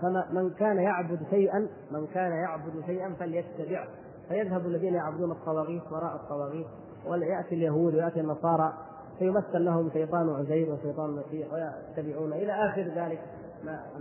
[0.03, 3.89] فمن كان يعبد شيئا من كان يعبد شيئا فليتبعه.
[4.29, 6.67] فيذهب الذين يعبدون الطواغيت وراء الطواغيت
[7.07, 8.73] وياتي اليهود ويأتي النصارى
[9.19, 13.21] فيمثل لهم شيطان عزير وشيطان المسيح ويتبعون إلى آخر ذلك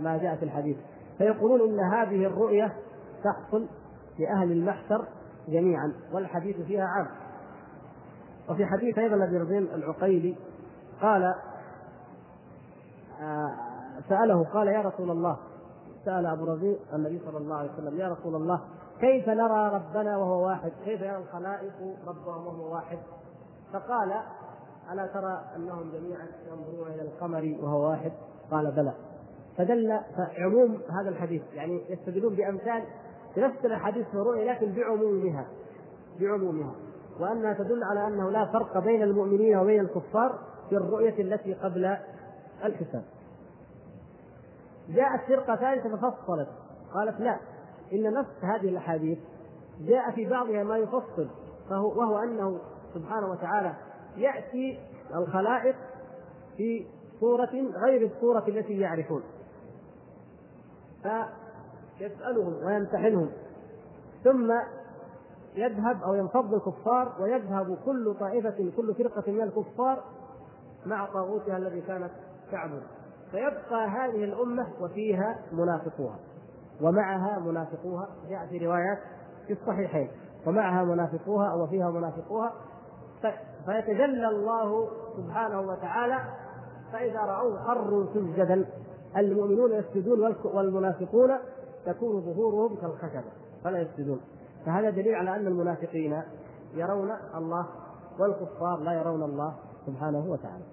[0.00, 0.76] ما جاء في الحديث.
[1.18, 2.72] فيقولون إن هذه الرؤية
[3.24, 3.66] تحصل
[4.18, 5.04] لأهل المحشر
[5.48, 7.06] جميعا والحديث فيها عام.
[8.50, 10.36] وفي حديث أيضا ابي رزين العقيلي
[11.02, 11.34] قال
[13.22, 13.54] آه،
[14.08, 15.36] سأله قال يا رسول الله.
[16.04, 18.60] سأل أبو رزيق النبي صلى الله عليه وسلم يا رسول الله
[19.00, 21.72] كيف نرى ربنا وهو واحد؟ كيف يرى الخلائق
[22.06, 22.98] ربهم وهو واحد؟
[23.72, 24.12] فقال
[24.92, 28.12] ألا ترى أنهم جميعا ينظرون إلى القمر وهو واحد؟
[28.50, 28.92] قال بلى.
[29.56, 32.82] فدل فعموم هذا الحديث يعني يستدلون بأمثال
[33.36, 35.46] نفس الحديث في الرؤيا لكن بعمومها.
[36.20, 36.74] بعمومها.
[37.20, 41.96] وأنها تدل على أنه لا فرق بين المؤمنين وبين الكفار في الرؤية التي قبل
[42.64, 43.04] الحساب.
[44.88, 46.48] جاءت فرقة ثالثة ففصلت
[46.94, 47.38] قالت لا
[47.92, 49.18] إن نفس هذه الأحاديث
[49.80, 51.28] جاء في بعضها ما يفصل
[51.70, 52.58] فهو وهو أنه
[52.94, 53.74] سبحانه وتعالى
[54.20, 54.78] يأتي
[55.14, 55.76] الخلائق
[56.56, 56.86] في
[57.20, 57.50] صورة
[57.84, 59.22] غير الصورة التي يعرفون.
[61.98, 63.30] فيسألهم ويمتحنهم.
[64.24, 64.52] ثم
[65.56, 70.04] يذهب أو ينفض الكفار ويذهب كل طائفة كل فرقة من الكفار
[70.86, 72.10] مع طاغوتها الذي كانت
[72.52, 72.82] تعبد.
[73.30, 76.18] فيبقى هذه الأمة وفيها منافقوها.
[76.82, 78.08] ومعها منافقوها.
[78.28, 78.98] جاء في روايات
[79.46, 80.10] في الصحيحين.
[80.46, 82.52] ومعها منافقوها أو فيها منافقوها.
[83.66, 86.18] فيتجلى الله سبحانه وتعالى
[86.92, 88.64] فإذا رأوه خروا سجدا
[89.16, 91.30] المؤمنون يسجدون والمنافقون
[91.86, 93.30] تكون ظهورهم كالخشبة
[93.64, 94.20] فلا يسجدون.
[94.66, 96.22] فهذا دليل على أن المنافقين
[96.74, 97.66] يرون الله
[98.18, 99.54] والكفار لا يرون الله
[99.86, 100.64] سبحانه وتعالى.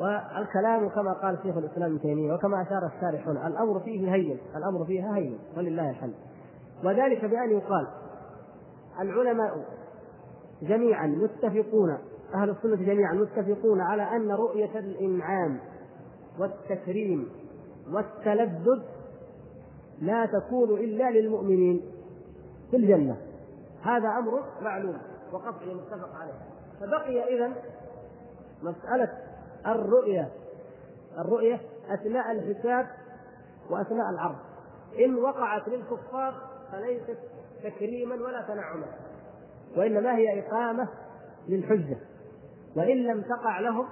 [0.00, 5.16] والكلام كما قال شيخ الإسلام ابن تيمية وكما أشار الشارحون الأمر فيه هين الأمر فيها
[5.16, 6.14] هين ولله الحمد.
[6.84, 7.86] وذلك بأن يقال
[9.00, 9.64] العلماء
[10.68, 11.98] جميعا متفقون
[12.34, 15.60] أهل السنة جميعا متفقون على أن رؤية الإنعام
[16.38, 17.28] والتكريم
[17.92, 18.82] والتلذذ
[20.00, 21.80] لا تكون إلا للمؤمنين
[22.70, 23.16] في الجنة.
[23.82, 24.98] هذا أمر معلوم
[25.32, 26.32] وقطعي متفق عليه.
[26.80, 27.52] فبقي اذا
[28.62, 29.08] مسألة
[29.66, 30.30] الرؤية
[31.18, 32.86] الرؤية أثناء الحساب
[33.70, 34.38] وأثناء العرض.
[35.04, 36.34] إن وقعت للكفار
[36.72, 37.18] فليست
[37.64, 38.86] تكريما ولا تنعما.
[39.76, 40.88] وإنما هي إقامة
[41.48, 41.96] للحجة.
[42.76, 43.86] وإن لم تقع لهم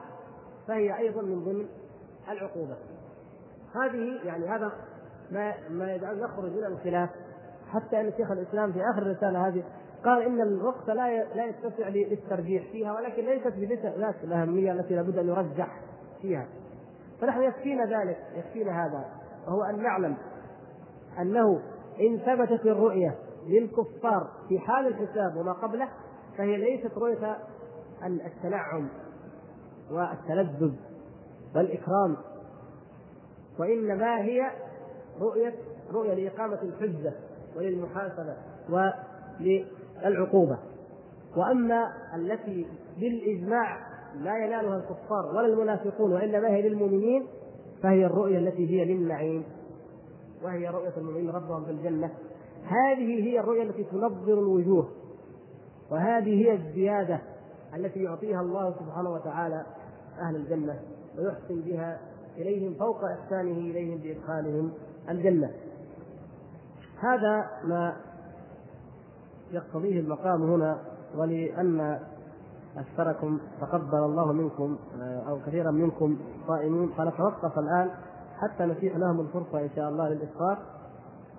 [0.69, 1.67] فهي أيضا من ضمن
[2.29, 2.77] العقوبة.
[3.75, 4.73] هذه يعني هذا
[5.31, 7.11] ما ما يجعل يخرج من الخلاف.
[7.73, 9.65] حتى أن شيخ الإسلام في آخر الرسالة هذه
[10.05, 15.29] قال إن الوقت لا لا يتسع للترجيح فيها ولكن ليست بذات الاهميه التي لابد أن
[15.29, 15.81] يرجح
[16.23, 16.47] فيها.
[17.21, 19.05] فنحن يكفينا ذلك يكفينا هذا
[19.47, 20.17] وهو أن نعلم
[21.19, 21.61] أنه
[22.01, 23.15] إن ثبتت الرؤية
[23.47, 25.89] للكفار في حال الحساب وما قبله
[26.39, 27.37] فهي ليست رؤية
[28.05, 28.89] التنعم
[29.91, 30.73] والتلذذ
[31.55, 32.17] والإكرام
[33.59, 34.51] وإنما هي
[35.21, 35.55] رؤية
[35.93, 37.13] رؤية لإقامة الحجة
[37.57, 38.37] وللمحاسبة
[38.71, 40.59] وللعقوبة.
[41.37, 42.67] وأما التي
[43.01, 47.27] بالإجماع لا ينالها الكفار ولا المنافقون وإنما هي للمؤمنين
[47.83, 49.45] فهي الرؤية التي هي للنعيم
[50.43, 52.11] وهي رؤية المؤمنين ربهم في الجنة.
[52.65, 54.89] هذه هي الرؤية التي تنظر الوجوه
[55.91, 57.21] وهذه هي الزيادة
[57.77, 59.67] التي يعطيها الله سبحانه وتعالى
[60.19, 60.81] أهل الجنة
[61.19, 62.01] ويحسن بها
[62.37, 64.73] إليهم فوق إحسانه إليهم بإدخالهم
[65.09, 65.51] الجنة.
[67.01, 67.97] هذا ما
[69.53, 70.79] يقتضيه المقام هنا
[71.17, 72.01] ولأن
[72.77, 74.77] أكثركم تقبل الله منكم
[75.29, 77.91] أو كثيرا منكم صائمين فنتوقف الآن
[78.39, 80.59] حتى نتيح لهم الفرصة إن شاء الله للإفطار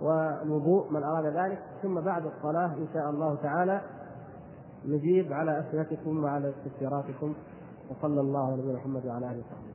[0.04, 3.82] والوضوء من أراد ذلك ثم بعد الصلاة إن شاء الله تعالى
[4.86, 7.34] نجيب على أسئلتكم وعلى استفساراتكم
[7.90, 9.74] وصلى الله على نبينا محمد وعلى آله وصحبه.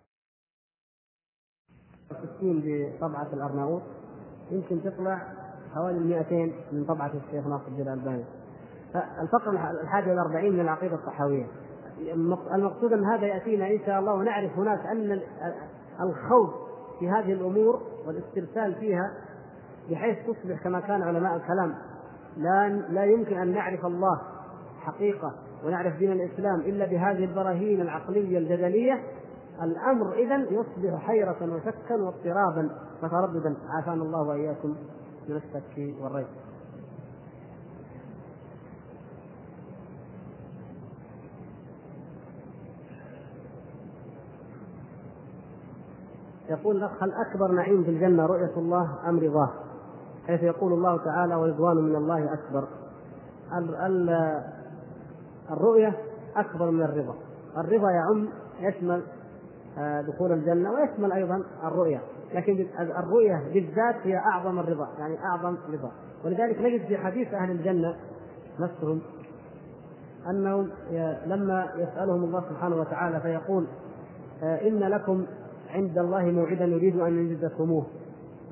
[2.11, 3.83] التسكين بطبعة الأرناؤوط
[4.51, 5.23] يمكن تطلع
[5.75, 8.25] حوالي 200 من طبعة الشيخ ناصر الدين الألباني.
[9.23, 11.47] الفقرة الحادية والأربعين من العقيدة الصحاوية.
[12.55, 15.21] المقصود أن هذا يأتينا إن شاء الله ونعرف هناك أن
[16.01, 16.51] الخوض
[16.99, 19.13] في هذه الأمور والإسترسال فيها
[19.91, 21.75] بحيث تصبح كما كان علماء الكلام
[22.37, 24.21] لا لا يمكن أن نعرف الله
[24.81, 25.33] حقيقة
[25.65, 29.03] ونعرف دين الإسلام إلا بهذه البراهين العقلية الجدلية
[29.63, 32.71] الأمر إذا يصبح حيرة وشكا واضطرابا
[33.03, 34.77] وترددا عافانا الله وإياكم
[35.29, 36.27] من الشك والريب.
[46.49, 49.68] يقول الأخ هل أكبر نعيم في الجنة رؤية الله أم رضاه؟
[50.29, 52.69] حيث يقول الله تعالى ورضوان من الله أكبر.
[55.51, 55.97] الرؤية
[56.37, 57.15] أكبر من الرضا
[57.59, 58.29] الرضا يعم
[58.61, 59.03] يشمل
[59.79, 62.01] آه، دخول الجنة ويشمل أيضا الرؤية
[62.35, 65.93] لكن الرؤية بالذات هي أعظم الرضا يعني أعظم رضا
[66.25, 67.97] ولذلك نجد في حديث أهل الجنة
[68.61, 69.01] نفسهم
[70.31, 70.71] أنهم
[71.27, 73.67] لما يسألهم الله سبحانه وتعالى فيقول
[74.43, 75.27] آه، إن لكم
[75.71, 77.87] عند الله موعدا نريد أن يجدكموه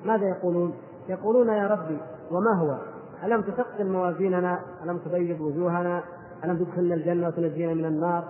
[0.04, 0.74] ماذا يقولون؟
[1.09, 1.99] يقولون يا ربي
[2.31, 2.77] وما هو؟
[3.25, 6.03] ألم تثقل موازيننا؟ ألم تبيض وجوهنا؟
[6.45, 8.25] ألم تدخلنا الجنة وتنجينا من النار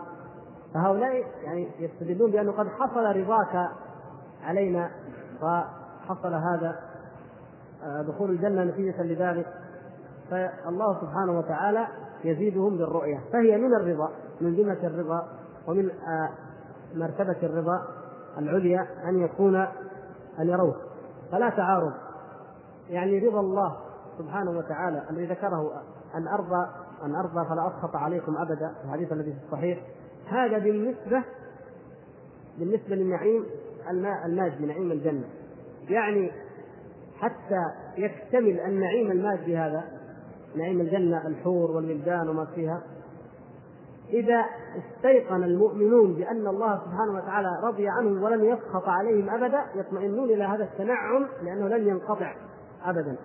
[0.75, 3.71] فهؤلاء يعني يستدلون بأنه قد حصل رضاك
[4.45, 4.91] علينا
[5.43, 6.77] وحصل هذا
[7.85, 9.47] آه، دخول الجنة نتيجة لذلك
[10.31, 11.87] فالله سبحانه وتعالى
[12.25, 14.11] يزيدهم بالرؤية فهي من الرضا
[14.41, 15.29] من جملة الرضا
[15.67, 16.31] ومن آه،
[16.95, 17.83] مرتبة الرضا
[18.39, 19.57] العليا أن يكون
[20.39, 20.77] أن يروه
[21.33, 21.93] فلا تعارض
[22.91, 23.77] يعني رضا الله
[24.19, 25.83] سبحانه وتعالى الذي ذكره
[26.15, 26.67] أن أرضى
[27.03, 29.79] أن أرضى فلا أسخط عليكم أبدا الحديث الذي في الصحيح.
[30.27, 31.23] هذا بالنسبة
[32.59, 33.45] بالنسبة للنعيم
[34.25, 35.25] المادي نعيم الجنة.
[35.89, 36.33] يعني
[37.21, 37.63] حتى
[37.97, 39.85] يكتمل النعيم المادي هذا
[40.57, 42.83] نعيم الجنة الحور والولدان وما فيها.
[44.11, 44.45] إذا
[44.79, 50.65] استيقن المؤمنون بأن الله سبحانه وتعالى رضي عنهم ولم يسخط عليهم أبدا يطمئنون إلى هذا
[50.65, 52.35] التنعم لأنه لن ينقطع.
[52.91, 53.17] أبدا.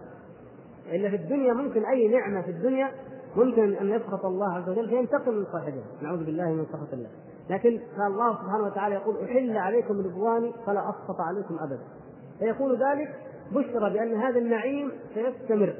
[0.91, 2.91] إلا في الدنيا ممكن أي نعمة في الدنيا
[3.35, 7.09] ممكن أن يسخط الله عز وجل فينتقم من صاحبه نعوذ بالله من سخط الله.
[7.49, 11.83] لكن فالله سبحانه وتعالى يقول أحل عليكم رضواني فلا أسخط عليكم ابدا.
[12.39, 13.15] فيقول ذلك
[13.51, 15.75] بشرى بأن هذا النعيم سيستمر.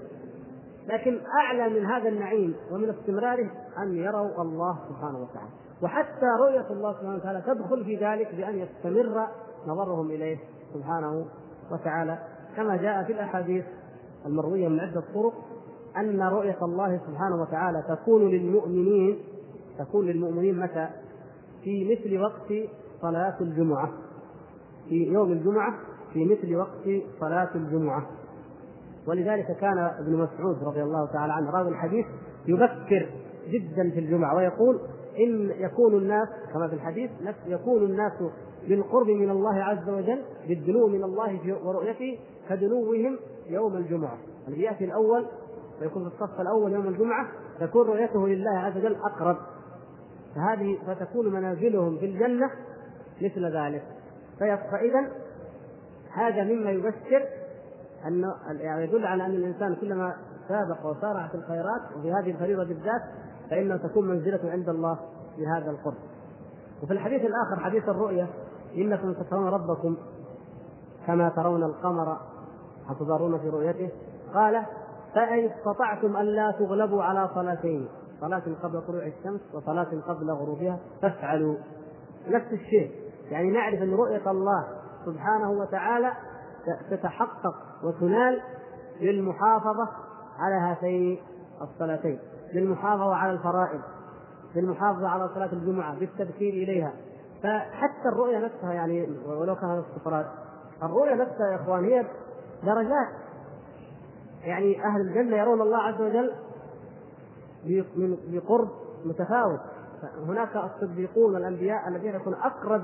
[0.87, 3.49] لكن أعلى من هذا النعيم ومن استمراره
[3.83, 5.49] أن يروا الله سبحانه وتعالى.
[5.83, 9.27] وحتى رؤية الله سبحانه وتعالى تدخل في ذلك بأن يستمر
[9.67, 10.37] نظرهم إليه
[10.73, 11.25] سبحانه
[11.71, 12.19] وتعالى.
[12.55, 13.65] كما جاء في الأحاديث
[14.25, 15.33] المروية من عدة طرق
[15.97, 19.19] أن رؤية الله سبحانه وتعالى تكون للمؤمنين
[19.79, 20.89] تكون للمؤمنين متى؟
[21.63, 22.53] في مثل وقت
[23.01, 23.91] صلاة الجمعة
[24.89, 25.73] في يوم الجمعة
[26.13, 28.07] في مثل وقت صلاة الجمعة
[29.07, 32.05] ولذلك كان ابن مسعود رضي الله تعالى عنه راوي الحديث
[32.47, 33.09] يبكر
[33.49, 34.79] جدا في الجمعة ويقول
[35.19, 37.11] إن يكون الناس كما في الحديث
[37.47, 38.13] يكون الناس
[38.69, 42.19] بالقرب من الله عز وجل بالدنو من الله ورؤيته
[42.55, 44.17] كدنوهم يوم الجمعة.
[44.47, 45.25] الذي يأتي الأول
[45.81, 47.27] ويكون في الصف الأول يوم الجمعة
[47.59, 49.37] تكون رؤيته لله عز وجل أقرب.
[50.35, 52.51] فهذه فتكون منازلهم في الجنة
[53.21, 53.83] مثل ذلك.
[54.39, 55.11] فإذا
[56.13, 57.25] هذا مما يبشر
[58.07, 60.15] انه يعني يدل على أن الإنسان كلما
[60.47, 63.01] سابق وسارع في الخيرات وفي هذه الفريضة بالذات
[63.49, 64.99] فإنه تكون منزلته عند الله
[65.35, 65.97] في هذا القرب.
[66.83, 68.27] وفي الحديث الآخر حديث الرؤية
[68.75, 69.97] إنكم سترون ربكم
[71.07, 72.17] كما ترون القمر
[72.91, 73.89] هتضارون في رؤيته؟
[74.33, 74.63] قال
[75.15, 77.87] فإن استطعتم ألا تغلبوا على صلاتين
[78.21, 81.55] صلاة قبل طلوع الشمس وصلاة قبل غروبها فافعلوا.
[82.27, 82.91] نفس الشيء.
[83.31, 84.67] يعني نعرف أن رؤية الله
[85.05, 86.11] سبحانه وتعالى
[86.91, 88.41] تتحقق وتنال
[88.99, 89.87] بالمحافظة
[90.39, 91.19] على هاتين
[91.61, 92.19] الصلاتين
[92.53, 93.81] بالمحافظة على الفرائض
[94.55, 96.93] بالمحافظة على صلاة الجمعة بالتبكير إليها.
[97.43, 100.25] فحتى الرؤية نفسها يعني ولو كانت استفراد
[100.83, 102.05] الرؤية نفسها يا إخوان هي
[102.65, 103.07] درجات.
[104.43, 106.31] يعني أهل الجنة يرون الله عز وجل
[108.27, 108.69] بقرب
[109.05, 109.59] متفاوت.
[110.27, 112.83] هناك الصديقون والانبياء الذين يكون أقرب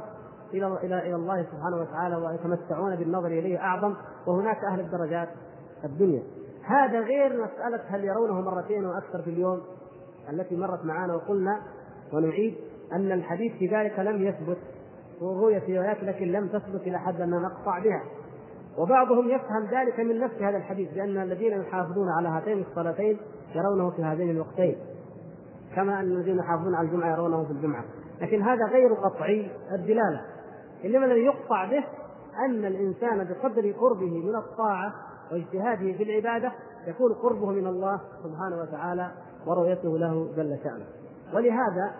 [0.53, 3.95] إلى إلى إلى الله سبحانه وتعالى ويتمتعون بالنظر إليه أعظم.
[4.27, 5.29] وهناك أهل الدرجات
[5.83, 6.23] الدنيا.
[6.63, 9.61] هذا غير مسألة هل يرونه مرتين وأكثر في اليوم
[10.29, 11.61] التي مرت معنا وقلنا
[12.13, 12.55] ونعيد
[12.93, 14.57] أن الحديث في ذلك لم يثبت.
[15.21, 18.03] ورؤية في روايات لكن لم تثبت إلى حد أن نقطع بها.
[18.77, 23.17] وبعضهم يفهم ذلك من نفس هذا الحديث لأن الذين يحافظون على هاتين الصلاتين
[23.55, 24.77] يرونه في هذين الوقتين
[25.75, 27.83] كما أن الذين يحافظون على الجمعة يرونه في الجمعة.
[28.21, 30.21] لكن هذا غير قطعي الدلالة.
[30.85, 31.83] إنما الذي يقطع به
[32.45, 34.93] أن الإنسان بقدر قربه من الطاعة
[35.31, 36.51] واجتهاده في العبادة
[36.87, 39.11] يكون قربه من الله سبحانه وتعالى
[39.47, 40.85] ورؤيته له جل شأنه.
[41.33, 41.91] ولهذا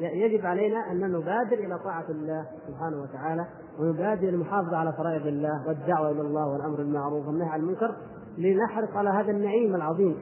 [0.00, 3.46] يجب علينا أن نبادر إلى طاعة الله سبحانه وتعالى
[3.80, 7.96] ونبادر المحافظة على فرائض الله والدعوة إلى الله والأمر بالمعروف والنهي عن المنكر
[8.38, 10.18] لنحرص على هذا النعيم العظيم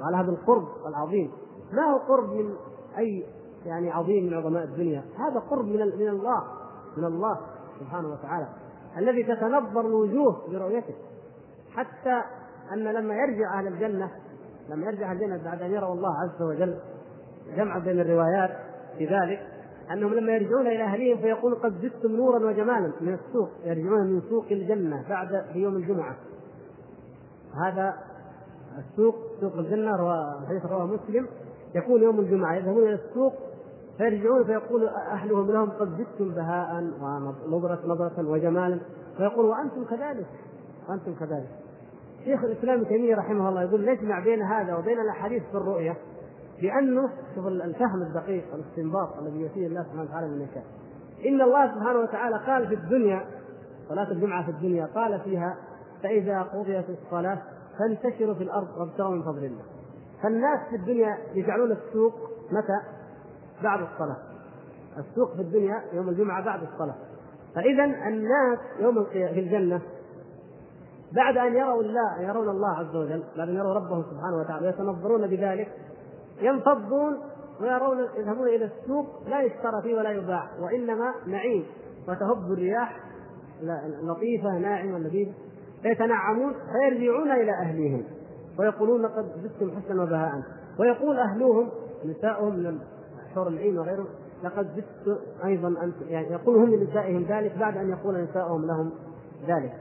[0.00, 1.30] وعلى هذا القرب العظيم.
[1.72, 2.54] ما هو قرب من
[2.98, 3.24] أي
[3.66, 6.42] يعني عظيم من عظماء الدنيا؟ هذا قرب من من الله
[6.96, 7.40] من الله
[7.80, 8.48] سبحانه وتعالى
[8.98, 10.94] الذي تتنظر الوجوه برؤيته.
[11.74, 12.22] حتى
[12.72, 14.10] أن لما يرجع أهل الجنة
[14.70, 16.78] لما يرجع أهل الجنة بعد أن يروا الله عز وجل
[17.56, 18.50] جمع بين الروايات
[18.98, 19.40] في ذلك
[19.92, 24.44] أنهم لما يرجعون إلى اهلهم فيقول قد زدتم نورا وجمالا من السوق يرجعون من سوق
[24.50, 26.16] الجنة بعد في يوم الجمعة.
[27.64, 27.94] هذا
[28.78, 29.90] السوق سوق الجنة
[30.48, 31.26] حديث رواه مسلم
[31.74, 32.54] يكون يوم الجمعة.
[32.54, 33.32] يذهبون إلى السوق
[33.98, 38.78] فيرجعون فيقول أهلهم لهم قد زدتم بهاء ونظرة نظرة وجمالا
[39.16, 40.26] فيقول وأنتم كذلك
[40.88, 41.48] وأنتم كذلك.
[42.24, 45.96] شيخ الإسلام ابن تيمية رحمه الله يقول نجمع بين هذا وبين الأحاديث في الرؤية
[46.62, 50.64] لأنه شوف الفهم الدقيق الاستنباط الذي يؤتيه الله سبحانه وتعالى من يشاء
[51.26, 53.24] إن الله سبحانه وتعالى قال في الدنيا
[53.88, 55.56] صلاة الجمعة في الدنيا قال فيها
[56.02, 57.42] فإذا قضيت الصلاة
[57.78, 59.62] فانتشروا في الأرض وابتغوا من فضل الله.
[60.22, 62.14] فالناس في الدنيا يجعلون السوق
[62.52, 62.80] متى؟
[63.62, 64.16] بعد الصلاة.
[64.98, 66.94] السوق في الدنيا يوم الجمعة بعد الصلاة.
[67.54, 69.80] فاذا الناس يوم في الجنة
[71.12, 75.26] بعد أن يروا الله يرون الله عز وجل بعد أن يروا ربهم سبحانه وتعالى ويتنظرون
[75.26, 75.68] بذلك
[76.40, 77.18] ينفضون
[77.60, 81.64] ويرون يذهبون إلى السوق لا يشترى فيه ولا يباع وإنما نعيم
[82.08, 83.00] وتهب الرياح
[84.02, 85.32] لطيفة ناعمة لذيذة.
[85.82, 88.04] فيتنعمون فيرجعون إلى أهليهم
[88.58, 90.42] ويقولون لقد زدتم حسنا وبهاء.
[90.80, 91.70] ويقول أهلوهم
[92.04, 92.78] نساؤهم من
[93.34, 94.06] حور العين وغيرهم
[94.44, 98.92] لقد زدت أيضا انت يعني يقول هم لنسائهم ذلك بعد أن يقول نساؤهم لهم
[99.46, 99.72] ذلك.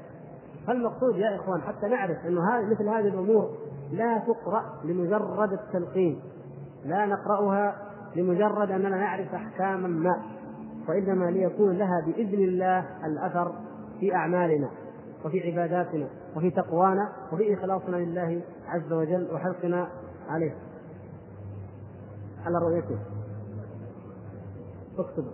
[0.67, 2.41] فالمقصود يا إخوان حتى نعرف إنه
[2.71, 3.49] مثل هذه الأمور
[3.91, 6.21] لا تقرأ لمجرد التلقين.
[6.85, 7.75] لا نقرأها
[8.15, 10.21] لمجرد أننا نعرف أحكاما ما
[10.87, 13.55] وإنما ليكون لها بإذن الله الأثر
[13.99, 14.69] في أعمالنا
[15.25, 19.87] وفي عباداتنا وفي تقوانا وفي إخلاصنا لله عز وجل وحرصنا
[20.29, 20.55] عليه.
[22.45, 22.99] على رؤيته.
[24.97, 25.25] اكتب.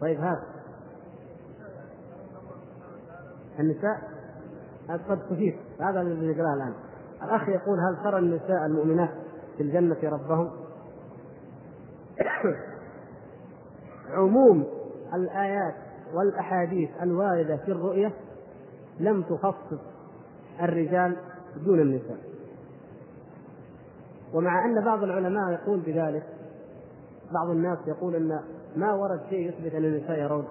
[0.00, 0.42] طيب هذا
[3.60, 4.00] النساء
[5.08, 6.74] قد تفيد هذا الذي نقرأه الآن.
[7.24, 9.10] الأخ يقول هل ترى النساء المؤمنات
[9.56, 10.50] في الجنة ربهم؟
[14.16, 14.64] عموم
[15.14, 15.74] الآيات
[16.14, 18.12] والأحاديث الواردة في الرؤية
[19.00, 19.80] لم تخصص
[20.62, 21.16] الرجال
[21.64, 22.18] دون النساء.
[24.34, 26.26] ومع أن بعض العلماء يقول بذلك
[27.32, 28.40] بعض الناس يقول إن
[28.76, 30.44] ما ورد شيء يثبت أن النساء يرون.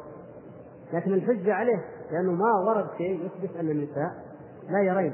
[0.94, 4.12] لكن الحجة عليه لأنه ما ورد شيء يثبت أن النساء
[4.70, 5.14] لا يرين.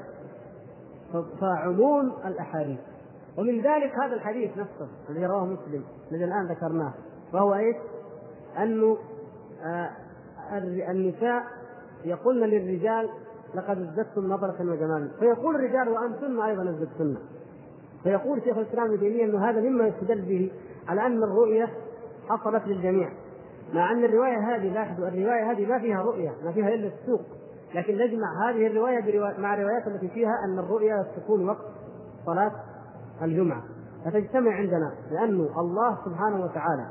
[1.42, 2.80] فعموم الأحاديث.
[3.38, 6.94] ومن ذلك هذا الحديث نفسه الذي رواه مسلم الذي الآن ذكرناه.
[7.34, 7.76] وهو إيش؟
[8.58, 8.98] أنه
[9.66, 9.90] آه
[10.92, 11.44] النساء
[12.06, 13.10] يقولن للرجال
[13.56, 15.10] لقد ازددتم نظرة وجمالا.
[15.20, 17.18] فيقول الرجال وأنتم أيضا ازددتن.
[18.04, 20.52] فيقول شيخ الإسلام ابن تيمية إنه هذا مما يستدل به
[20.88, 21.70] على أن الرؤية
[22.30, 23.10] حصلت للجميع.
[23.74, 27.22] مع أن الرواية هذه لاحظوا الرواية هذه ما فيها رؤية ما فيها إلا السوق.
[27.76, 31.66] لكن نجمع هذه برواية مع الروايات التي فيها أن الرؤيا تكون وقت
[32.26, 32.52] صلاة
[33.22, 33.64] الجمعة.
[34.06, 36.90] فتجتمع عندنا لأن الله سبحانه وتعالى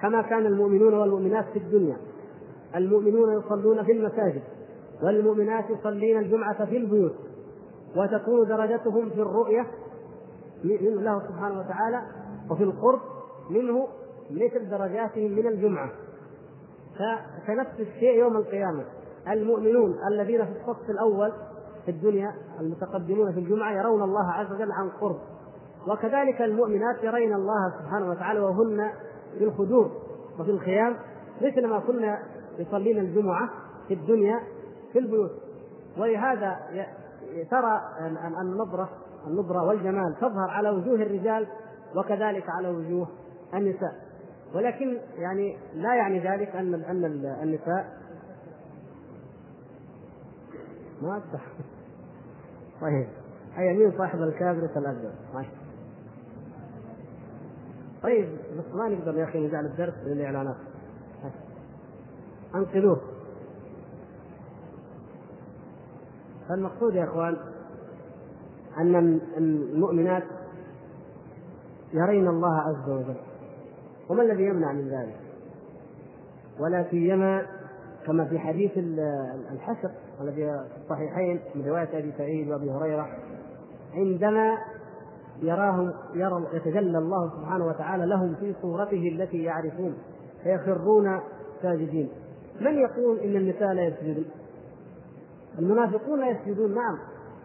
[0.00, 1.96] كما كان المؤمنون والمؤمنات في الدنيا
[2.76, 4.42] المؤمنون يصلون في المساجد
[5.02, 7.14] والمؤمنات يصلين الجمعة في البيوت
[7.96, 9.66] وتكون درجتهم في الرؤية
[10.64, 12.02] من له سبحانه وتعالى
[12.50, 13.00] وفي القرب
[13.50, 13.88] منه
[14.30, 15.90] مثل درجاتهم من الجمعة.
[17.46, 18.84] فنفس الشيء يوم القيامة.
[19.30, 21.32] المؤمنون الذين في الصف الأول
[21.84, 25.16] في الدنيا المتقدمون في الجمعة يرون الله عز وجل عن قرب.
[25.88, 28.90] وكذلك المؤمنات يرين الله سبحانه وتعالى وهن
[29.38, 29.90] في الخدور
[30.38, 30.96] وفي الخيام
[31.42, 32.18] مثل ما كنا
[32.58, 33.50] يصلين الجمعة
[33.88, 34.40] في الدنيا
[34.92, 35.30] في البيوت.
[35.98, 36.56] ولهذا
[37.50, 37.80] ترى
[38.40, 38.88] النظرة
[39.26, 41.46] النظرة والجمال تظهر على وجوه الرجال
[41.96, 43.08] وكذلك على وجوه
[43.54, 43.92] النساء.
[44.54, 47.04] ولكن يعني لا يعني ذلك أن أن
[47.42, 48.05] النساء
[51.02, 51.42] ما صح
[52.80, 53.08] طيب.
[53.58, 55.12] أي مين صاحب الكابرس الابيض
[58.02, 58.28] طيب.
[58.58, 60.56] بس ما نقدر يا أخي نجعل الدرس للإعلانات.
[62.54, 63.00] أنقذوه.
[66.48, 67.36] فالمقصود يا إخوان
[68.78, 70.24] أن المؤمنات
[71.92, 73.16] يرين الله عز وجل.
[74.08, 75.20] وما الذي يمنع من ذلك؟
[76.58, 77.46] ولا سيما
[78.06, 78.72] كما في حديث
[79.52, 79.90] الحشر
[80.20, 83.08] الذي في الصحيحين من رواية أبي سعيد وأبي هريرة
[83.94, 84.58] عندما
[85.42, 89.94] يراهم يرى يتجلى الله سبحانه وتعالى لهم في صورته التي يعرفون
[90.42, 91.20] فيخرون
[91.62, 92.08] ساجدين.
[92.60, 94.24] من يقول إن النساء لا يسجدون؟
[95.58, 96.98] المنافقون لا يسجدون نعم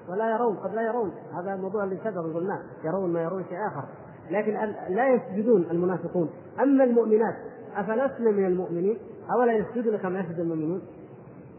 [0.09, 1.11] ولا يرون قد لا يرون.
[1.33, 3.83] هذا الموضوع اللي سبق قلناه يرون ما يرون شيء آخر.
[4.31, 4.53] لكن
[4.89, 6.29] لا يسجدون المنافقون.
[6.59, 7.35] أما المؤمنات
[7.75, 8.97] افلسن من المؤمنين؟
[9.35, 10.81] أولا يسجدون كما يسجد المؤمنون؟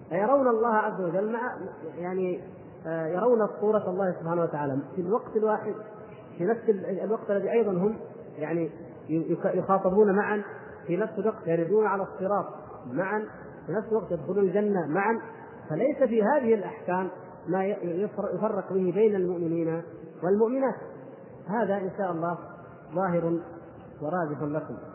[0.09, 1.57] فيرون الله عز وجل مع
[1.99, 2.41] يعني
[2.87, 5.75] آه، يرون صورة الله سبحانه وتعالى في الوقت الواحد
[6.39, 6.61] في نفس
[7.05, 7.97] الوقت الذي أيضا هم
[8.39, 8.71] يعني
[9.55, 10.43] يخاطبون معا
[10.87, 12.47] في نفس الوقت يردون على الصراط
[12.93, 13.25] معا
[13.67, 15.21] في نفس الوقت يدخلون الجنة معا.
[15.69, 17.11] فليس في هذه الأحكام
[17.49, 17.65] ما
[18.25, 19.83] يفرق به بين المؤمنين
[20.23, 20.75] والمؤمنات.
[21.47, 22.39] هذا إن شاء الله
[22.95, 23.41] ظاهر
[24.03, 24.92] ورادف لكم.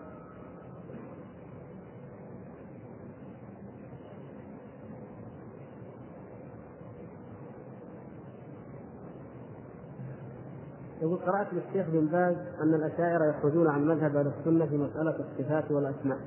[11.01, 15.71] يقول قرأت للشيخ بن باز أن الأشاعرة يخرجون عن مذهب أهل السنة في مسألة الصفات
[15.71, 16.17] والأسماء.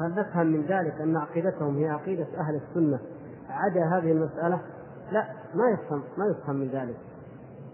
[0.00, 3.00] هل نفهم من ذلك أن عقيدتهم هي عقيدة أهل السنة
[3.48, 4.60] عدا هذه المسألة؟
[5.12, 5.24] لا
[5.54, 6.96] ما يفهم ما يفهم من ذلك.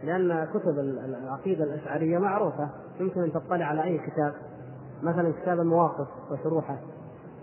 [0.03, 2.71] لأن كتب العقيدة الأشعرية معروفة
[3.01, 4.35] يمكن أن تطلع على أي كتاب
[5.03, 6.79] مثلا كتاب المواقف وشروحه.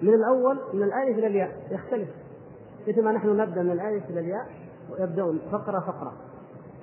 [0.01, 2.09] من الأول من الألف إلى الياء يختلف.
[2.87, 4.45] مثل ما نحن نبدأ من الألف إلى الياء
[4.91, 6.13] ويبدأون فقرة فقرة.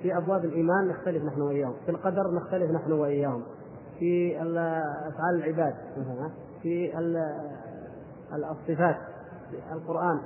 [0.01, 3.43] في أبواب الإيمان نختلف نحن وإياهم في القدر نختلف نحن وإياهم
[3.99, 4.37] في
[5.07, 6.29] أفعال العباد مثلا
[6.61, 6.91] في
[8.33, 8.97] الصفات
[9.51, 10.19] في القرآن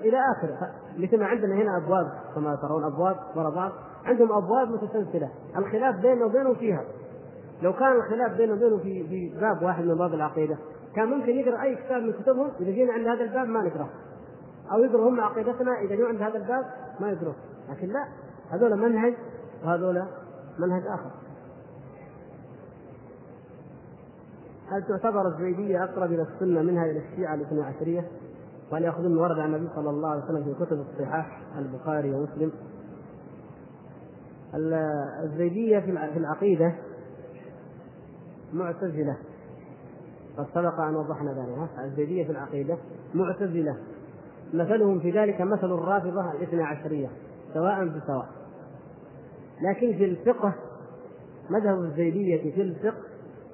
[0.00, 0.70] إلى آخره.
[0.98, 3.72] مثل ما عندنا هنا أبواب كما ترون أبواب ورا بعض
[4.04, 6.84] عندهم أبواب متسلسلة الخلاف بيننا وبينهم فيها.
[7.62, 10.56] لو كان الخلاف بيننا وبينهم في في باب واحد من باب العقيدة
[10.96, 13.88] كان ممكن يقرأ أي كتاب من كتبهم إذا جينا عند هذا الباب ما نقرأه.
[14.72, 16.64] أو يقرأ هم عقيدتنا إذا جوا عند هذا الباب
[17.00, 17.34] ما يقروه
[17.70, 18.04] لكن لا.
[18.50, 19.14] هذول منهج
[19.64, 20.02] وهذول
[20.58, 21.10] منهج آخر.
[24.68, 28.08] هل تعتبر الزيدية أقرب إلى السنة منها إلى الشيعة الاثنى عشرية؟
[28.72, 32.52] وهل يأخذون ورد عن النبي صلى الله عليه وسلم في كتب الصحاح البخاري ومسلم؟
[35.24, 36.74] الزيدية في العقيدة
[38.52, 39.16] معتزلة.
[40.38, 41.68] قد سبق أن وضحنا ذلك.
[41.84, 42.78] الزيدية في العقيدة
[43.14, 43.76] معتزلة.
[44.54, 47.08] مثلهم في ذلك مثل الرافضة الاثنى عشرية.
[47.54, 48.28] سواء بسواء.
[49.62, 50.54] لكن في الفقه
[51.50, 53.02] مذهب الزيدية في الفقه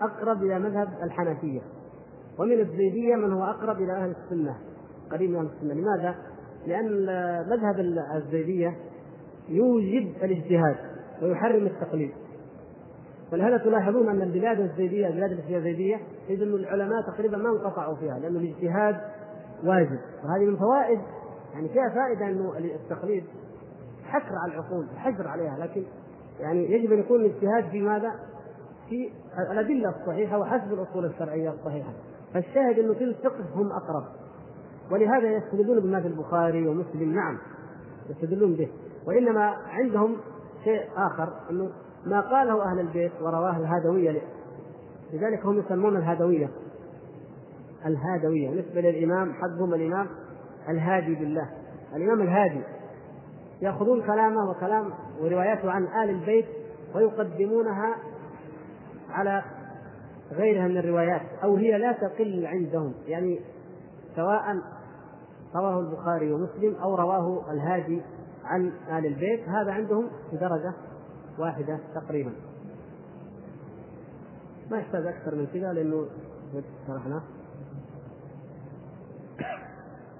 [0.00, 1.60] أقرب إلى مذهب الحنفية.
[2.38, 4.56] ومن الزيدية من هو أقرب إلى أهل السنة
[5.10, 5.74] قريب من أهل السنة.
[5.74, 6.14] لماذا؟
[6.66, 7.06] لأن
[7.50, 7.80] مذهب
[8.16, 8.76] الزيدية
[9.48, 10.76] يوجب الاجتهاد
[11.22, 12.12] ويحرم التقليد.
[13.32, 18.36] ولهذا تلاحظون أن البلاد الزيدية البلاد زيدية تجد أن العلماء تقريبا ما انقطعوا فيها لأن
[18.36, 18.96] الاجتهاد
[19.64, 19.98] واجب.
[20.24, 21.00] وهذه من فوائد
[21.54, 23.24] يعني فيها فائدة انه التقليد
[24.10, 25.84] حكر على العقول حجر عليها لكن
[26.40, 28.12] يعني يجب أن يكون الاجتهاد في ماذا؟
[28.88, 29.12] في
[29.52, 31.92] الأدلة الصحيحة وحسب الأصول الشرعية الصحيحة.
[32.34, 34.04] فالشاهد انه في الفقه هم أقرب.
[34.90, 37.38] ولهذا يستدلون بما في البخاري ومسلم نعم
[38.10, 38.68] يستدلون به.
[39.06, 40.16] وإنما عندهم
[40.64, 41.70] شيء آخر أنه
[42.06, 44.22] ما قاله أهل البيت ورواه الهادويه
[45.12, 46.50] لذلك هم يسمون الهادويه
[47.86, 50.06] الهادويه بالنسبة للإمام حقهم الإمام
[50.68, 51.50] الهادي بالله.
[51.96, 52.60] الإمام الهادي.
[53.62, 54.90] يأخذون كلامه وكلام
[55.20, 56.46] ورواياته عن آل البيت
[56.94, 57.96] ويقدمونها
[59.10, 59.42] على
[60.32, 63.40] غيرها من الروايات أو هي لا تقل عندهم يعني
[64.16, 64.56] سواء
[65.54, 68.02] رواه البخاري ومسلم أو رواه الهادي
[68.44, 70.72] عن آل البيت هذا عندهم في درجة
[71.38, 72.32] واحدة تقريبا.
[74.70, 76.06] ما يحتاج أكثر من كذا لأنه
[76.86, 77.22] شرحناه.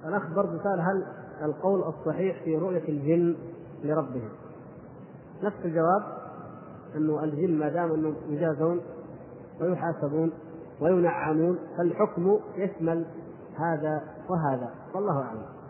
[0.05, 3.35] الأخ برضه سأل هل القول الصحيح في رؤية الجن
[3.83, 4.29] لربهم.
[5.43, 6.03] نفس الجواب
[6.95, 8.81] أنه الجن ما دام أنهم يجازون
[9.61, 10.31] ويحاسبون
[10.81, 13.05] وينعمون فالحكم يشمل
[13.55, 14.69] هذا وهذا.
[14.95, 15.60] والله أعلم.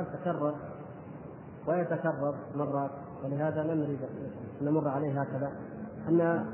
[0.00, 0.54] السؤال تكرر
[1.66, 2.90] ويتكرر مرات
[3.24, 3.98] ولهذا لا نريد
[4.60, 5.52] أن نمر عليه هكذا.
[6.08, 6.46] أن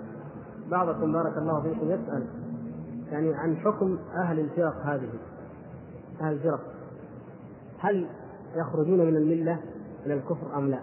[0.70, 2.26] بعضكم بارك الله فيكم يسأل
[3.12, 5.08] يعني عن حكم أهل الفرق هذه
[6.20, 6.60] أهل الفرق.
[7.78, 8.06] هل
[8.54, 9.60] يخرجون من الملة
[10.06, 10.80] إلى الكفر أم لا؟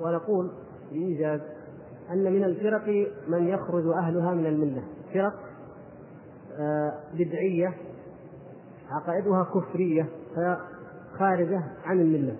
[0.00, 0.50] ونقول
[0.92, 1.40] بإيجاز
[2.10, 4.82] أن من الفرق من يخرج أهلها من الملة.
[5.14, 5.34] فرق
[6.60, 7.74] آه، بدعية
[8.90, 10.08] عقائدها كفرية
[11.18, 12.36] خارجة عن الملة.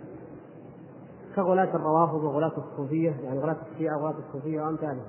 [1.37, 5.05] كغلاة الروافض وغلاة الصوفية يعني غلاة الشيعة وغلاة الصوفية وأمثالها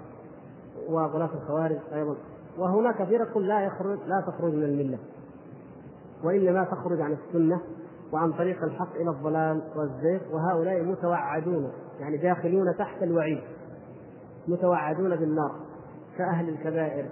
[0.90, 2.16] وغلاة الخوارج أيضا.
[2.58, 4.98] وهناك فرق لا يخرج لا تخرج من الملة
[6.24, 7.62] وإنما تخرج عن السنة
[8.14, 10.20] وعن طريق الحق إلى الضلال والزيغ.
[10.32, 13.42] وهؤلاء متوعدون يعني داخلون تحت الوعيد
[14.48, 15.52] متوعدون بالنار
[16.18, 17.06] كأهل الكبائر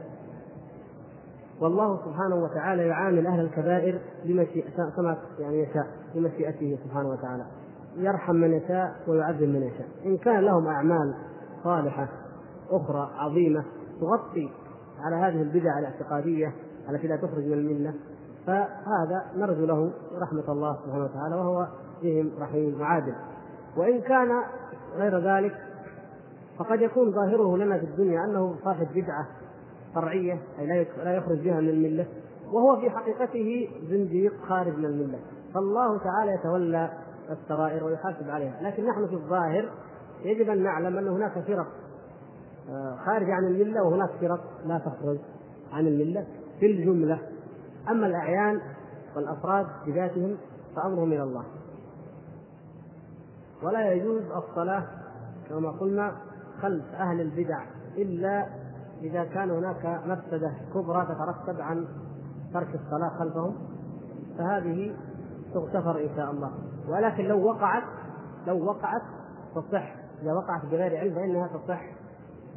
[1.61, 7.45] والله سبحانه وتعالى يعامل أهل الكبائر بمشيئته كما يعني يشاء بمشيئته سبحانه وتعالى.
[7.97, 9.87] يرحم من يشاء ويعذب من يشاء.
[10.05, 11.13] إن كان لهم أعمال
[11.63, 12.07] صالحة
[12.69, 13.63] أخرى عظيمة
[14.01, 14.49] تغطي
[14.99, 16.53] على هذه البدع الاعتقادية
[16.89, 17.93] التي لا تخرج من الملة
[18.47, 19.91] فهذا نرجو له
[20.21, 21.67] رحمة الله سبحانه وتعالى وهو
[22.03, 23.15] بهم رحيم وعادل.
[23.77, 24.29] وإن كان
[24.95, 25.55] غير ذلك
[26.59, 29.27] فقد يكون ظاهره لنا في الدنيا أنه صاحب بدعة
[29.95, 32.07] فرعيه أي لا يخرج بها من الملة
[32.51, 35.19] وهو في حقيقته زنديق خارج من الملة.
[35.53, 36.91] فالله تعالى يتولى
[37.29, 38.61] السرائر ويحاسب عليها.
[38.61, 39.69] لكن نحن في الظاهر
[40.23, 41.67] يجب أن نعلم أن هناك فرق
[42.69, 45.17] آه، خارجه عن الملة وهناك فرق لا تخرج
[45.73, 46.27] عن الملة
[46.59, 47.19] في الجملة.
[47.89, 48.61] أما الأعيان
[49.15, 50.37] والأفراد بذاتهم
[50.75, 51.43] فأمرهم إلى الله.
[53.63, 54.87] ولا يجوز الصلاة
[55.49, 56.15] كما قلنا
[56.61, 57.65] خلف أهل البدع
[57.97, 58.47] إلا
[59.01, 61.87] إذا كان هناك مفسدة كبرى تترتب عن
[62.53, 63.55] ترك الصلاة خلفهم
[64.37, 64.95] فهذه
[65.53, 66.51] تغتفر إن شاء الله.
[66.89, 67.83] ولكن لو وقعت
[68.47, 69.01] لو وقعت
[69.55, 69.95] تصح.
[70.21, 71.81] إذا وقعت بغير علم فإنها تصح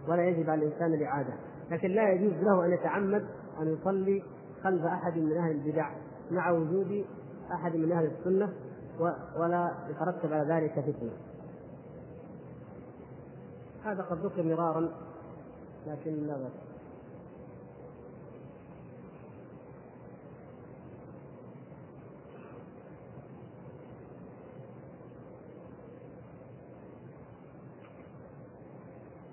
[0.09, 1.33] ولا يجب على الإنسان الإعادة.
[1.71, 3.27] لكن لا يجوز له أن يتعمد
[3.61, 4.23] أن يصلي
[4.63, 5.91] خلف أحد من أهل البدع
[6.31, 7.05] مع وجود
[7.55, 8.53] أحد من أهل السنة
[9.39, 11.11] ولا يترتب على ذلك فتنة.
[13.85, 14.89] هذا قد ذكر مرارا
[15.87, 16.71] لكن لا بأس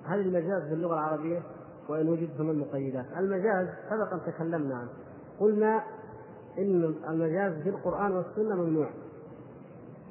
[0.07, 1.41] هل المجاز في اللغة العربية
[1.89, 4.89] وإن وجد فما المقيدات؟ المجاز سبقا تكلمنا عنه.
[5.39, 5.83] قلنا
[6.57, 8.89] إن المجاز في القرآن والسنة ممنوع.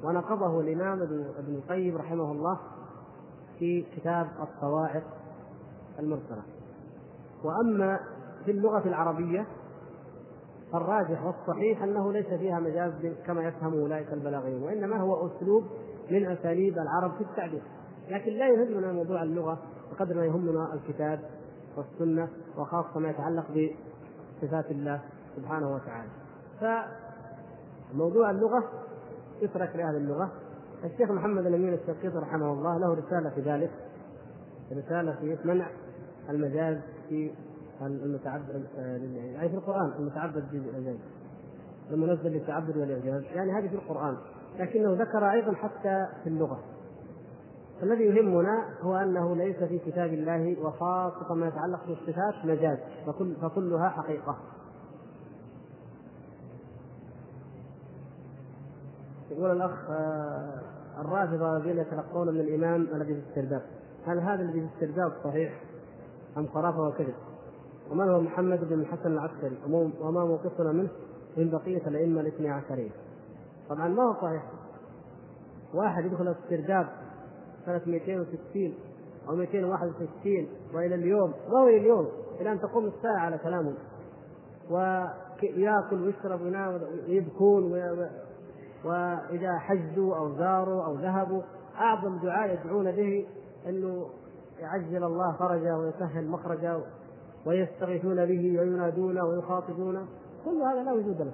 [0.03, 1.01] ونقضه الإمام
[1.37, 2.59] ابن القيم رحمه الله
[3.59, 5.03] في كتاب الصواعق
[5.99, 6.43] المرسلة.
[7.43, 7.99] وأما
[8.45, 9.47] في اللغة العربية
[10.73, 12.93] الراجح والصحيح أنه ليس فيها مجاز
[13.25, 15.63] كما يفهم أولئك البلاغيون وإنما هو أسلوب
[16.11, 17.61] من أساليب العرب في التعبير.
[18.09, 19.59] لكن لا يهمنا موضوع اللغة
[19.91, 21.19] بقدر ما يهمنا الكتاب
[21.77, 23.45] والسنة وخاصة ما يتعلق
[24.41, 25.01] بصفات الله
[25.35, 26.09] سبحانه وتعالى.
[27.93, 28.63] فموضوع اللغة
[29.41, 30.31] يترك لأهل اللغة.
[30.83, 33.71] الشيخ محمد الأمين الشنقيطي رحمه الله له رسالة في ذلك
[34.71, 35.67] رسالة في منع
[36.29, 36.77] المجاز
[37.09, 37.31] في
[37.81, 40.97] المتعبد يعني في القرآن المتعبد بالإعجاز.
[41.91, 43.23] المنزل للتعبد والإعجاز.
[43.23, 44.17] يعني هذه في القرآن.
[44.59, 46.59] لكنه ذكر أيضا حتى في اللغة.
[47.83, 53.89] الذي يهمنا هو أنه ليس في كتاب الله وخاصة ما يتعلق بالصفات مجاز فكل فكلها
[53.89, 54.37] حقيقة.
[59.31, 60.61] يقول الأخ آه،
[61.01, 63.61] الرافضة الذين يتلقون من الإمام الذي في الاسترداد
[64.05, 65.66] هل هذا الذي في الاسترداد صحيح؟
[66.37, 67.15] ام خرافة وكذب؟
[67.91, 69.57] ومن هو محمد بن الحسن العسكري
[70.01, 70.89] وما موقفنا منه
[71.37, 72.89] من بقية الأئمة الاثني عشريه؟
[73.69, 74.43] طبعا ما هو صحيح
[75.73, 76.87] واحد يدخل الاسترداد
[77.65, 78.73] سنة 260
[79.29, 82.07] أو 261 وإلى اليوم ما هو اليوم
[82.41, 83.75] إلى أن تقوم الساعة على كلامهم
[84.69, 87.71] ويأكل ويشرب وينام ويبكون
[88.85, 91.41] وإذا حجوا أو زاروا أو ذهبوا
[91.75, 93.27] أعظم دعاء يدعون به
[93.67, 94.09] أنه
[94.59, 96.83] يعجل الله فرجا ويسهل مخرجا
[97.45, 100.07] ويستغيثون به وينادون ويخاطبون
[100.45, 101.33] كل هذا لا وجود له.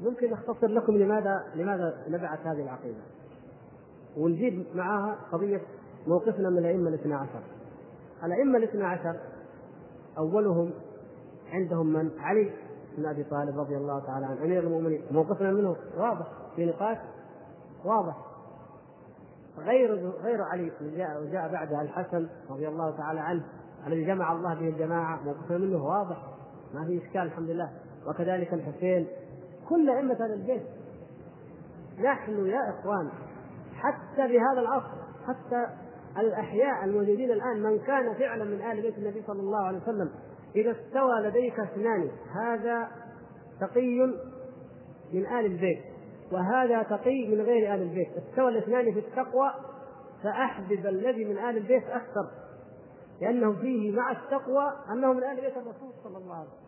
[0.00, 3.00] ممكن نختصر لكم لماذا لماذا نبعت هذه العقيدة.
[4.16, 5.60] ونجيب معها قضية
[6.06, 7.42] موقفنا من الأئمة الاثنى عشر.
[8.24, 9.16] الأئمة الاثنى عشر
[10.18, 10.70] أولهم
[11.52, 12.52] عندهم من؟ علي
[12.98, 15.02] بن أبي طالب رضي الله تعالى عنه أمير المؤمنين.
[15.10, 16.26] موقفنا منه واضح
[16.56, 16.98] في نقاش
[17.84, 18.35] واضح.
[19.58, 23.44] غير غير علي جاء وجاء بعدها الحسن رضي الله تعالى عنه
[23.86, 26.16] الذي جمع الله به الجماعة موقفنا منه واضح
[26.74, 27.70] ما في إشكال الحمد لله.
[28.06, 29.06] وكذلك الحسين
[29.68, 30.62] كل أئمة هذا البيت
[31.98, 33.10] نحن يا إخوان
[33.74, 34.96] حتى بهذا العصر
[35.26, 35.66] حتى
[36.18, 40.10] الأحياء الموجودين الآن من كان فعلا من آل بيت النبي صلى الله عليه وسلم
[40.56, 42.88] إذا استوى لديك اثنان هذا
[43.60, 43.98] تقي
[45.12, 45.95] من آل البيت.
[46.32, 48.08] وهذا تقي من غير آل البيت.
[48.16, 49.50] استوى الاثنان في التقوى
[50.22, 52.30] فأحبب الذي من آل البيت أكثر.
[53.20, 56.66] لأنه فيه مع التقوى أنه من آل بيت الرسول صلى الله عليه وسلم.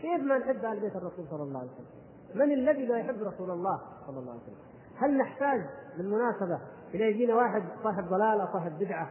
[0.00, 2.02] كيف ما نحب آل بيت الرسول صلى الله عليه وسلم؟
[2.34, 4.56] من الذي لا يحب رسول الله صلى الله عليه وسلم؟
[4.96, 5.60] هل نحتاج
[5.96, 6.60] بالمناسبة
[6.94, 9.10] إذا يجينا واحد صاحب ضلالة صاحب بدعة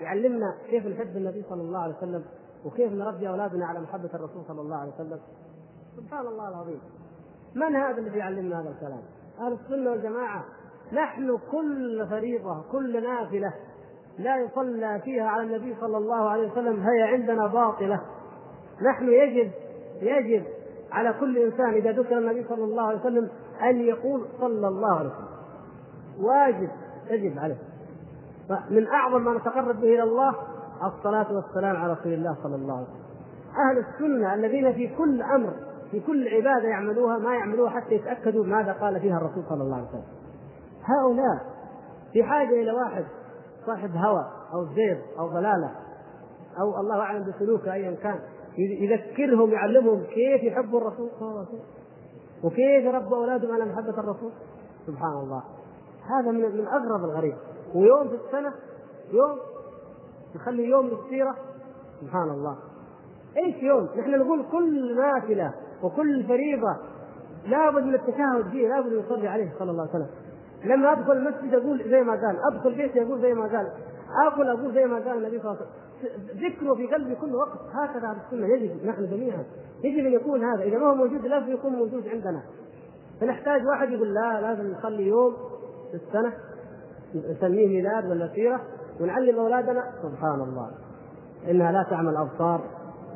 [0.00, 2.24] يعلمنا كيف نحب النبي صلى الله عليه وسلم
[2.64, 5.20] وكيف نربي أولادنا على محبة الرسول صلى الله عليه وسلم؟
[5.96, 6.80] سبحان الله العظيم.
[7.56, 9.00] من هذا الذي يعلمنا هذا الكلام؟
[9.40, 10.44] أهل السنة والجماعة.
[10.92, 13.52] نحن كل فريضة كل نافلة.
[14.18, 18.00] لا يصلى فيها على النبي صلى الله عليه وسلم هي عندنا باطلة.
[18.82, 19.50] نحن يجب
[20.02, 20.44] يجب
[20.92, 23.28] على كل إنسان إذا ذكر النبي صلى الله عليه وسلم
[23.62, 25.28] أن يقول صلى الله عليه وسلم.
[26.20, 26.70] واجب
[27.10, 27.58] يجب عليه.
[28.70, 30.34] من أعظم ما نتقرب به إلى الله
[30.84, 33.06] الصلاة والسلام على رسول الله صلى الله عليه وسلم.
[33.68, 35.52] أهل السنة الذين في كل أمر
[35.90, 39.88] في كل عبادة يعملوها ما يعملوها حتى يتأكدوا ماذا قال فيها الرسول صلى الله عليه
[39.88, 40.04] وسلم.
[40.84, 41.56] هؤلاء
[42.12, 43.04] في حاجة إلى واحد
[43.66, 44.24] صاحب هوى
[44.54, 45.70] أو زيغ أو ضلالة
[46.60, 48.18] أو الله أعلم بسلوكه ايا كان
[48.58, 51.76] يذكرهم يعلمهم كيف يحبوا الرسول صلى الله عليه وسلم
[52.44, 54.32] وكيف يربوا اولادهم على محبة الرسول.
[54.86, 55.42] سبحان الله.
[56.10, 57.34] هذا من من أغرب الغريب.
[57.74, 58.52] ويوم في السنة
[59.12, 59.38] يوم
[60.36, 61.34] نخلي يوم للسيره
[62.00, 62.56] سبحان الله.
[63.36, 65.54] إيش يوم؟ نحن نقول كل نافلة.
[65.86, 66.76] وكل فريضه
[67.46, 70.06] لابد من التشهد فيه لابد من يصلي عليه صلى الله عليه وسلم.
[70.64, 73.68] لما أدخل المسجد أقول زي ما قال أدخل بيتي أقول زي ما قال
[74.26, 75.86] اكل أقول زي ما قال النبي صلى الله عليه وسلم.
[76.46, 79.44] ذكره في قلبي كل وقت هكذا أهل السنة يجب نحن جميعا
[79.84, 80.62] يجب أن يكون هذا.
[80.62, 82.42] إذا ما هو موجود لازم يكون موجود عندنا.
[83.20, 85.36] فنحتاج واحد يقول لا لازم نخلي يوم
[85.90, 86.32] في السنة
[87.14, 88.60] نسميه ميلاد ولا سيرة
[89.00, 90.70] ونعلم أولادنا سبحان الله
[91.50, 92.60] إنها لا تعمى الابصار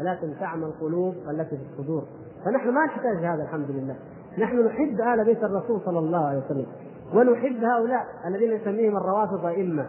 [0.01, 2.05] ولكن تعمى القلوب التي في الصدور.
[2.45, 3.97] فنحن ما نحتاج هذا الحمد لله.
[4.39, 6.67] نحن نحب آل بيت الرسول صلى الله عليه وسلم
[7.15, 9.89] ونحب هؤلاء الذين نسميهم الروافض ائمه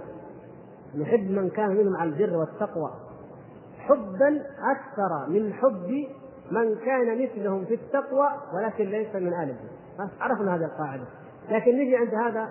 [0.98, 2.92] نحب من كان منهم على البر والتقوى.
[3.80, 4.42] حبا
[4.72, 6.06] أكثر من حب
[6.52, 9.56] من كان مثلهم في التقوى ولكن ليس من آل
[10.20, 11.04] عرفنا هذه القاعدة.
[11.50, 12.50] لكن نجي عند هذا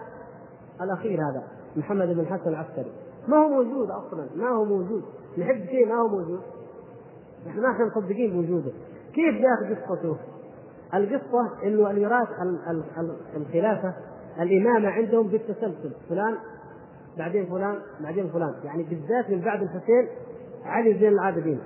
[0.81, 1.43] الأخير هذا
[1.77, 2.93] محمد بن الحسن العسكري.
[3.29, 5.03] ما هو موجود أصلا؟ ما هو موجود.
[5.39, 6.41] نحب شيء ما هو موجود.
[7.47, 8.71] نحن ما إحنا مصدقين بوجوده.
[9.15, 10.17] كيف جاءت قصته؟
[10.95, 12.29] القصة إنه الميراث
[13.37, 13.95] الخلافة
[14.41, 16.37] الإمامة عندهم بالتسلسل فلان
[17.19, 18.55] بعدين فلان بعدين فلان.
[18.65, 20.09] يعني بالذات من بعد الحسين
[20.65, 21.61] علي زين العابدين.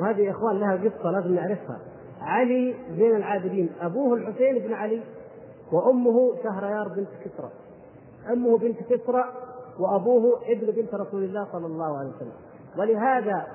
[0.00, 1.78] وهذه يا إخوان لها قصة لازم نعرفها.
[2.20, 5.02] علي زين العابدين أبوه الحسين بن علي
[5.72, 7.50] وأمه شهريار بنت كسرى.
[8.32, 9.24] أمه بنت كسرى
[9.80, 12.32] وأبوه ابن بنت رسول الله صلى الله عليه وسلم.
[12.78, 13.46] ولهذا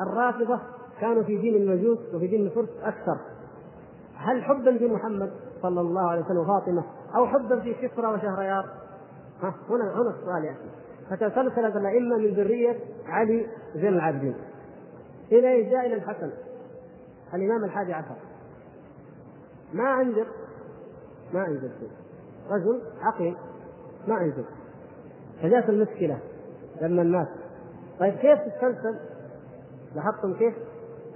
[0.00, 0.60] الرافضة
[1.00, 3.18] كانوا في دين المجوس وفي دين الفرس أكثر.
[4.16, 5.30] هل حبا في محمد
[5.62, 6.84] صلى الله عليه وسلم وفاطمة
[7.16, 8.68] أو حبا في كسرى وشهريار؟
[9.42, 10.70] ها هنا هنا السؤال ياتي
[11.10, 12.76] فتسلسلت الأئمة من ذرية
[13.06, 14.34] علي زين العابدين
[15.32, 16.30] إلى جاء إلى الحسن؟
[17.34, 18.16] الإمام الحادي عشر.
[19.72, 20.26] ما انجب
[21.34, 21.90] ما انجب شيء
[22.50, 23.36] رجل عقيم
[24.08, 24.44] ما انجب
[25.42, 26.18] فجاءت المشكلة
[26.80, 27.28] لما الناس
[28.00, 28.98] طيب كيف تتسلسل؟
[29.94, 30.54] لاحظتم كيف؟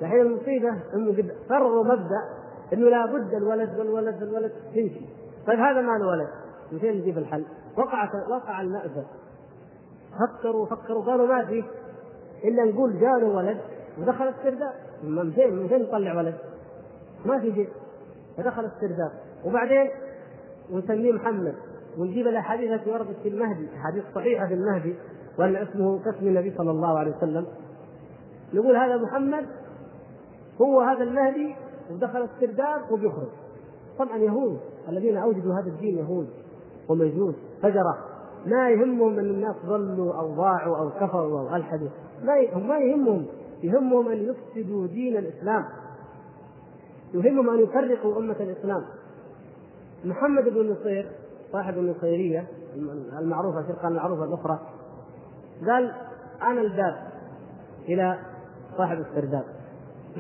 [0.03, 2.23] الحين المصيبة إنه قد قرروا مبدأ
[2.73, 5.01] إنه لابد الولد والولد والولد تمشي.
[5.47, 6.29] طيب هذا ما له ولد
[6.73, 7.45] من فين نجيب الحل؟
[7.77, 9.07] وقع وقع المأزق.
[10.19, 11.65] فكروا فكروا قالوا ما في.
[12.45, 13.59] إلا نقول جاله ولد
[13.99, 14.73] ودخل السرداب
[15.03, 16.35] من فين من فين نطلع ولد؟
[17.25, 17.69] ما في شيء.
[18.37, 19.13] فدخل السرداب
[19.45, 19.91] وبعدين
[20.73, 21.55] ونسميه محمد.
[21.99, 23.69] ونجيب الأحاديث التي وردت في المهدي.
[23.77, 24.95] أحاديث صحيحة في المهدي.
[25.39, 27.47] وأن اسمه كاسم النبي صلى الله عليه وسلم.
[28.55, 29.47] نقول هذا محمد
[30.63, 31.55] هو هذا المهدي
[31.91, 33.29] ودخل السرداب وبيخرج.
[33.99, 36.29] طبعا يهود الذين أوجدوا هذا الدين يهود
[36.89, 37.99] ومجوس فجرة.
[38.47, 41.89] ما يهمهم أن الناس ضلوا أو ضاعوا أو كفروا أو ألحدوا.
[42.23, 43.27] ما هم ما يهمهم.
[43.63, 45.65] يهمهم أن يفسدوا دين الإسلام.
[47.15, 48.85] يهمهم أن يفرقوا أمة الإسلام.
[50.05, 51.09] محمد بن نصير
[51.53, 52.47] صاحب النصيرية
[53.19, 54.59] المعروفة الفرقة المعروفة الأخرى
[55.67, 55.95] قال
[56.43, 56.95] أنا الباب
[57.89, 58.19] إلى
[58.77, 59.45] صاحب السرداب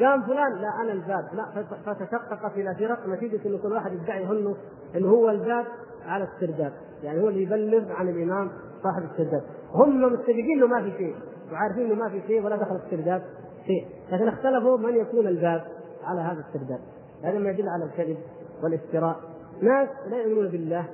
[0.00, 1.24] قام فلان لا أنا الباب.
[1.32, 3.08] لا فتشققت إلى فرق.
[3.08, 4.56] نتيجة انه كل واحد يدعي انه
[4.96, 5.64] انه هو الباب
[6.06, 6.72] على السرداب.
[7.02, 8.50] يعني هو اللي يبلغ عن الإمام
[8.82, 9.42] صاحب السرداب.
[9.74, 11.14] هم متفقين انه ما في شيء.
[11.52, 13.22] وعارفين إنه ما في شيء ولا دخل السرداب
[13.66, 13.86] شيء.
[14.12, 15.64] لكن اختلفوا من يكون الباب
[16.04, 16.80] على هذا السرداب.
[17.24, 18.16] هذا ما يدل على الكذب
[18.62, 19.16] والافتراء.
[19.62, 20.88] ناس لا يؤمنون بالله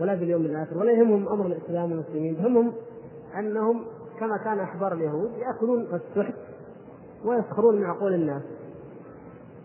[0.00, 2.36] ولا باليوم الآخر ولا يهمهم أمر الإسلام والمسلمين.
[2.44, 2.72] همهم
[3.38, 3.84] أنهم
[4.20, 6.34] كما كان احبار اليهود يأكلون السحت
[7.24, 8.42] ويسخرون من عقول الناس.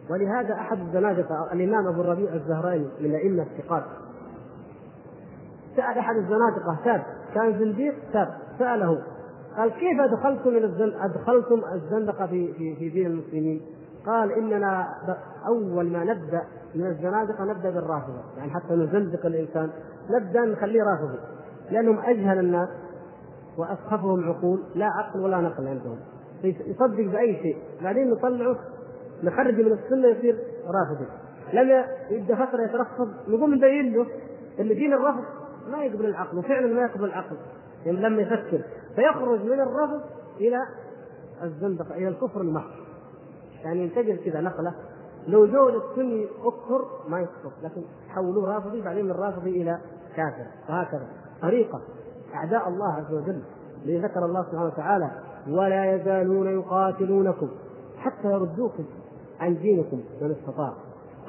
[0.09, 3.83] ولهذا أحد الزنادقة الإمام أبو الربيع الزهراني من الائمه الثقات
[5.75, 7.03] سأل أحد الزنادقة شاب
[7.33, 8.27] كان زنديق؟ شاب
[8.59, 9.01] سأله
[9.57, 10.93] قال كيف أدخلتم من الزن...
[11.01, 13.61] أدخلتم الزندقة في في في دين المسلمين؟
[14.05, 14.87] قال إننا
[15.47, 16.41] أول ما نبدأ
[16.75, 19.69] من الزنادقة نبدأ بالرافضة، يعني حتى نزندق الإنسان
[20.09, 21.19] نبدأ نخليه رافضي،
[21.71, 22.69] لأنهم أجهل الناس
[23.57, 25.97] وأسخفهم عقول لا عقل ولا نقل عندهم،
[26.45, 28.57] يصدق بأي شيء، بعدين نطلعه
[29.23, 31.05] نخرج من السنة يصير رافضي،
[31.53, 34.05] لما يبدأ فتره يترفض نقوم نبين له
[34.59, 35.23] إن دين الرفض
[35.71, 37.35] ما يقبل العقل وفعلا ما يقبل العقل.
[37.85, 38.61] يعني لما يفكر
[38.95, 40.01] فيخرج من الرفض
[40.39, 40.57] إلى
[41.43, 42.71] الزندقه إلى الكفر المحض.
[43.63, 44.73] يعني ينتقل كذا نقلة.
[45.27, 49.79] لو جو السني أكفر ما يكفر لكن حولوه رافضي بعدين من رافضي إلى
[50.15, 50.45] كافر.
[50.69, 51.07] وهكذا
[51.41, 51.81] طريقة
[52.35, 53.41] أعداء الله عز وجل.
[53.87, 55.11] ذكر الله سبحانه وتعالى
[55.47, 57.49] ولا يزالون يقاتلونكم
[57.97, 58.85] حتى يردوكم
[59.39, 60.73] عن دينكم من استطاع.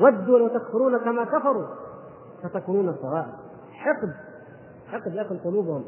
[0.00, 1.66] ودوا لو تكفرون كما كفروا
[2.42, 3.26] فتكونون سواء
[3.72, 4.12] حقد
[4.86, 5.84] حقد ياكل قلوبهم.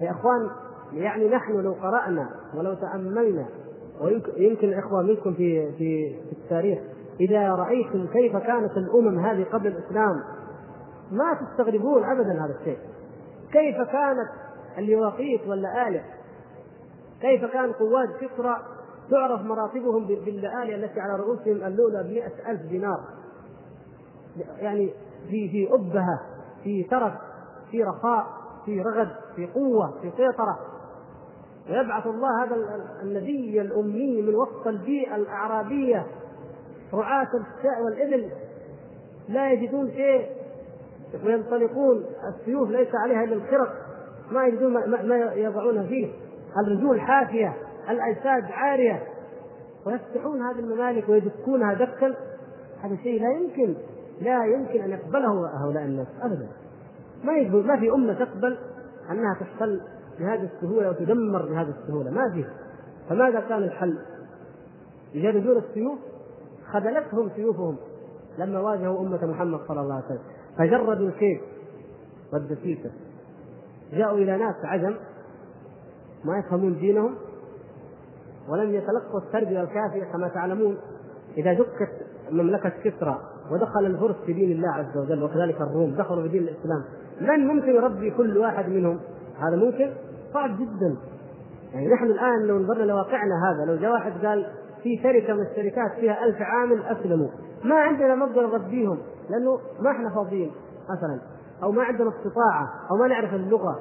[0.00, 0.50] يا إخوان
[0.92, 3.46] يعني نحن لو قرأنا ولو تأملنا
[4.00, 6.78] ويمكن الاخوه منكم في في في التاريخ
[7.20, 10.22] إذا رأيتم كيف كانت الأمم هذه قبل الإسلام
[11.10, 12.78] ما تستغربون ابدا هذا الشيء.
[13.52, 14.28] كيف كانت
[14.78, 16.00] اللواقيت واللآلئ
[17.20, 18.56] كيف كان قواد كسرى
[19.10, 23.00] تعرف مراتبهم باللآلئ التي على رؤوسهم اللؤلؤ بمئة ألف دينار؟
[24.58, 24.92] يعني
[25.30, 26.20] في في أبهة
[26.64, 27.12] في ترف
[27.70, 28.26] في رخاء
[28.64, 30.58] في رغد في قوة في سيطرة.
[31.70, 32.56] ويبعث الله هذا
[33.02, 36.06] النبي الأمي من وسط البيئة الأعرابية
[36.94, 38.30] رعاة الشاء والإبل.
[39.28, 40.26] لا يجدون شيء
[41.24, 42.04] وينطلقون.
[42.28, 43.72] السيوف ليس عليها إلا الخرق.
[44.30, 44.72] ما يجدون
[45.08, 46.12] ما يضعون فيه.
[46.58, 47.56] الرجول حافية
[47.90, 49.02] الأجساد عارية.
[49.86, 52.14] ويفتحون هذه الممالك ويدكونها دكا.
[52.82, 53.74] هذا شيء لا يمكن
[54.20, 56.48] لا يمكن أن يقبله هؤلاء الناس ابدا.
[57.24, 58.58] ما يقبل ما في أمة تقبل
[59.10, 59.80] أنها تحتل
[60.18, 62.10] بهذه السهولة وتدمر بهذه السهولة.
[62.10, 62.44] ما في.
[63.08, 63.98] فماذا كان الحل؟
[65.14, 65.98] يجردون السيوف؟
[66.72, 67.76] خذلتهم سيوفهم
[68.38, 70.22] لما واجهوا أمة محمد صلى الله عليه وسلم.
[70.58, 71.40] فجردوا الكيد
[72.32, 72.90] والدسيسة
[73.92, 74.94] جاءوا إلى ناس عجم.
[76.24, 77.14] ما يفهمون دينهم
[78.48, 80.76] ولم يتلقوا التربية الكافية كما تعلمون.
[81.38, 81.90] إذا دكت
[82.30, 83.20] مملكة كسرى
[83.52, 86.84] ودخل الفرس في دين الله عز وجل وكذلك الروم دخلوا في دين الإسلام
[87.20, 89.00] من ممكن يربي كل واحد منهم.
[89.38, 89.92] هذا ممكن؟
[90.34, 90.96] صعب جدا.
[91.74, 94.46] يعني نحن الآن لو نظرنا لواقعنا هذا لو جاء واحد قال
[94.82, 97.28] في شركة من الشركات فيها ألف عامل أسلموا.
[97.64, 98.98] ما عندنا مقدر نربيهم
[99.30, 100.52] لأنه ما إحنا فاضيين
[100.90, 101.20] مثلا
[101.62, 103.78] أو ما عندنا استطاعة أو ما نعرف اللغة.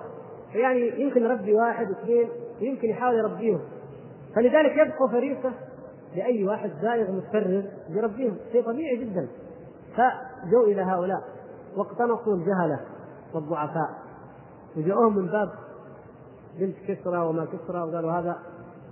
[0.53, 2.29] يعني يمكن نربي واحد اثنين
[2.59, 3.59] يمكن يحاول يربيهم.
[4.35, 5.53] فلذلك يبقى فريسة
[6.15, 9.27] لأي واحد زائغ متفرغ يربيهم شيء طبيعي جدا.
[9.93, 11.23] فجوا إلى هؤلاء
[11.77, 12.79] واقتنصوا الجهلة
[13.33, 13.89] والضعفاء.
[14.77, 15.49] وجاءوهم من باب
[16.59, 18.39] بنت كسرى وما كسرى وقالوا هذا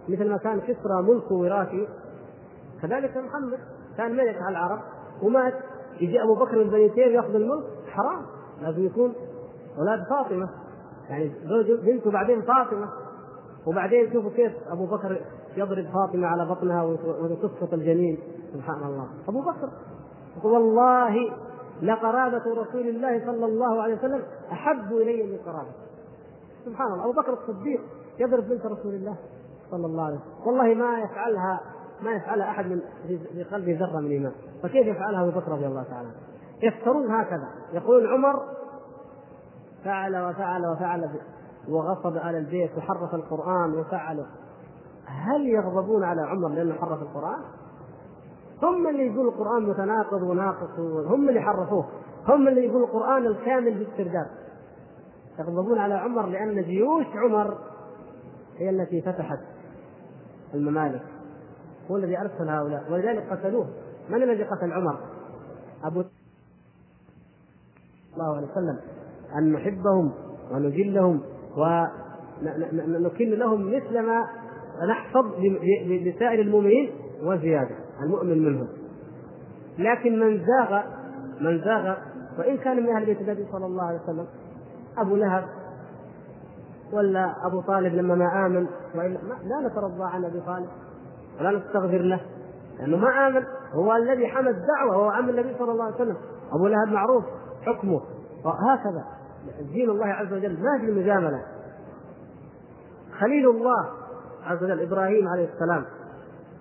[0.10, 1.88] مثل ما كان كسرى ملك وراثي.
[2.82, 3.60] كذلك محمد
[3.98, 4.80] كان ملك على العرب
[5.22, 5.54] ومات.
[6.02, 7.64] يجي أبو بكر من بني يأخذ الملك.
[7.88, 8.26] حرام.
[8.62, 9.14] لازم يكون
[9.78, 10.50] أولاد فاطمة.
[11.10, 12.90] يعني زوج بنته بعدين فاطمة
[13.68, 15.22] وبعدين شوفوا كيف أبو بكر
[15.58, 16.84] يضرب فاطمة على بطنها
[17.22, 18.20] وتسقط الجنين.
[18.54, 19.08] سبحان الله.
[19.30, 19.70] أبو بكر
[20.44, 21.16] والله
[21.82, 25.72] لقرابة رسول الله صلى الله عليه وسلم أحب إلي من قرابة.
[26.66, 27.04] سبحان الله.
[27.04, 27.82] أبو بكر الصديق
[28.20, 29.16] يضرب بنت رسول الله
[29.72, 30.48] صلى الله عليه وسلم.
[30.48, 31.62] والله ما يفعلها
[32.02, 32.82] ما يفعلها أحد من
[33.34, 34.32] في قلبه ذرة من إيمان.
[34.64, 36.10] فكيف يفعلها أبو بكر رضي الله تعالى؟
[36.64, 37.48] يفترون هكذا.
[37.74, 38.44] يقول عمر
[39.88, 41.10] فعل وفعل وفعل
[41.70, 44.26] وغصب على البيت وحرف القرآن وفعل.
[45.06, 47.40] هل يغضبون على عمر لأنه حرف القرآن؟
[48.64, 51.86] هم اللي يقولوا القرآن متناقض وناقص هم اللي حرفوه.
[52.28, 54.28] هم اللي يقولوا القرآن الكامل باسترداد.
[55.40, 57.58] يغضبون على عمر لأن جيوش عمر
[58.58, 59.40] هي التي فتحت
[60.54, 61.04] الممالك.
[61.92, 62.92] هو الذي أرسل هؤلاء.
[62.92, 63.68] ولذلك قتلوه.
[64.10, 65.00] من الذي قتل عمر؟
[65.84, 66.04] أبو
[68.14, 68.80] الله عليه وسلم.
[69.38, 70.12] أن نحبهم
[70.52, 71.22] ونجلهم
[71.58, 74.28] ونكن لهم مثل ما
[74.90, 75.26] نحفظ
[75.88, 76.92] لسائر المؤمنين
[77.24, 78.68] وزيادة المؤمن منهم.
[79.80, 80.82] لكن من زاغ
[81.42, 81.96] من زاغ
[82.40, 84.28] وإن كان من أهل بيت النبي صلى الله عليه وسلم
[84.98, 85.46] أبو لهب
[86.94, 90.68] ولا أبو طالب لما ما آمن وإلا لا نترضى عن أبي طالب
[91.40, 92.22] ولا نستغفر له
[92.80, 96.18] لأنه ما آمن هو الذي حمى الدعوة وهو عم النبي صلى الله عليه وسلم.
[96.54, 97.24] أبو لهب معروف
[97.66, 98.02] حكمه
[98.46, 99.06] وهكذا.
[99.74, 101.42] دين الله عز وجل ما في مجاملة.
[103.20, 103.86] خليل الله
[104.44, 105.86] عز وجل إبراهيم عليه السلام.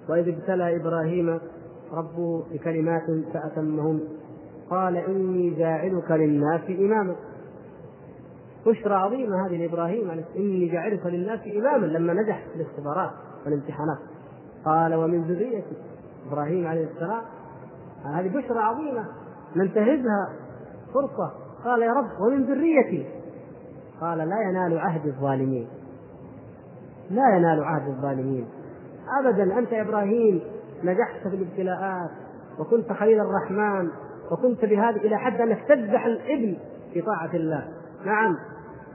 [0.09, 1.41] وإذ ابتلى إبراهيم
[1.93, 3.03] ربه بكلمات
[3.35, 4.01] فأتمهن
[4.71, 7.17] قال إني جاعلك للناس إماما.
[8.67, 11.87] بشرى عظيمة هذه لإبراهيم إني جاعلك للناس إماما.
[11.87, 13.11] لما نجح في الاختبارات
[13.45, 13.99] والامتحانات.
[14.65, 15.77] قال ومن ذريتي
[16.29, 17.23] إبراهيم عليه السلام.
[18.05, 19.07] هذه بشرى عظيمة.
[19.57, 20.33] ننتهزها
[20.95, 21.46] فرصة.
[21.67, 23.07] قال يا رب ومن ذريتي.
[24.01, 25.69] قال لا ينال عهد الظالمين.
[27.11, 28.49] لا ينال عهد الظالمين.
[29.21, 30.41] ابدا أنت يا إبراهيم
[30.85, 32.11] نجحت في الابتلاءات
[32.59, 33.91] وكنت خليل الرحمن
[34.33, 36.57] وكنت بهذا إلى حد أنك تذبح الابن
[36.93, 37.69] في طاعة الله.
[38.05, 38.37] نعم.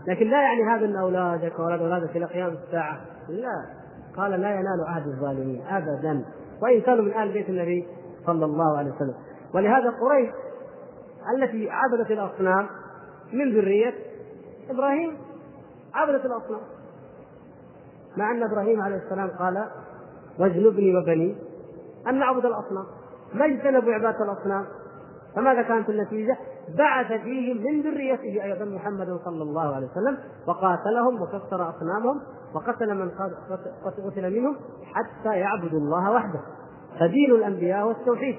[0.07, 3.01] لكن لا يعني هذا إن أولادك وأولاد أولادك إلى قيام الساعة.
[3.30, 3.65] لا.
[4.17, 5.61] قال لا ينال عهد الظالمين.
[5.69, 6.24] ابدا.
[6.61, 7.88] وإن كانوا من آل بيت النبي
[8.26, 9.15] صلى الله عليه وسلم.
[9.55, 10.30] ولهذا قريش
[11.36, 12.67] التي عبدت الأصنام
[13.34, 13.93] من ذرية
[14.69, 15.17] إبراهيم.
[15.93, 16.61] عبدت الأصنام.
[18.17, 19.65] مع أن إبراهيم عليه السلام قال
[20.39, 21.36] واجنبني وبني
[22.07, 22.86] أن نعبد الأصنام.
[23.34, 24.65] ما اجتنبوا عبادة الأصنام؟
[25.36, 26.38] فماذا كانت النتيجة؟
[26.78, 30.17] بعث فيهم من ذريته أيضا محمد صلى الله عليه وسلم
[30.47, 32.22] وقاتلهم وكسر أصنامهم
[32.53, 33.11] وقتل من
[34.05, 36.39] قتل منهم حتى يعبدوا الله وحده.
[36.99, 38.36] فدين الأنبياء هو التوحيد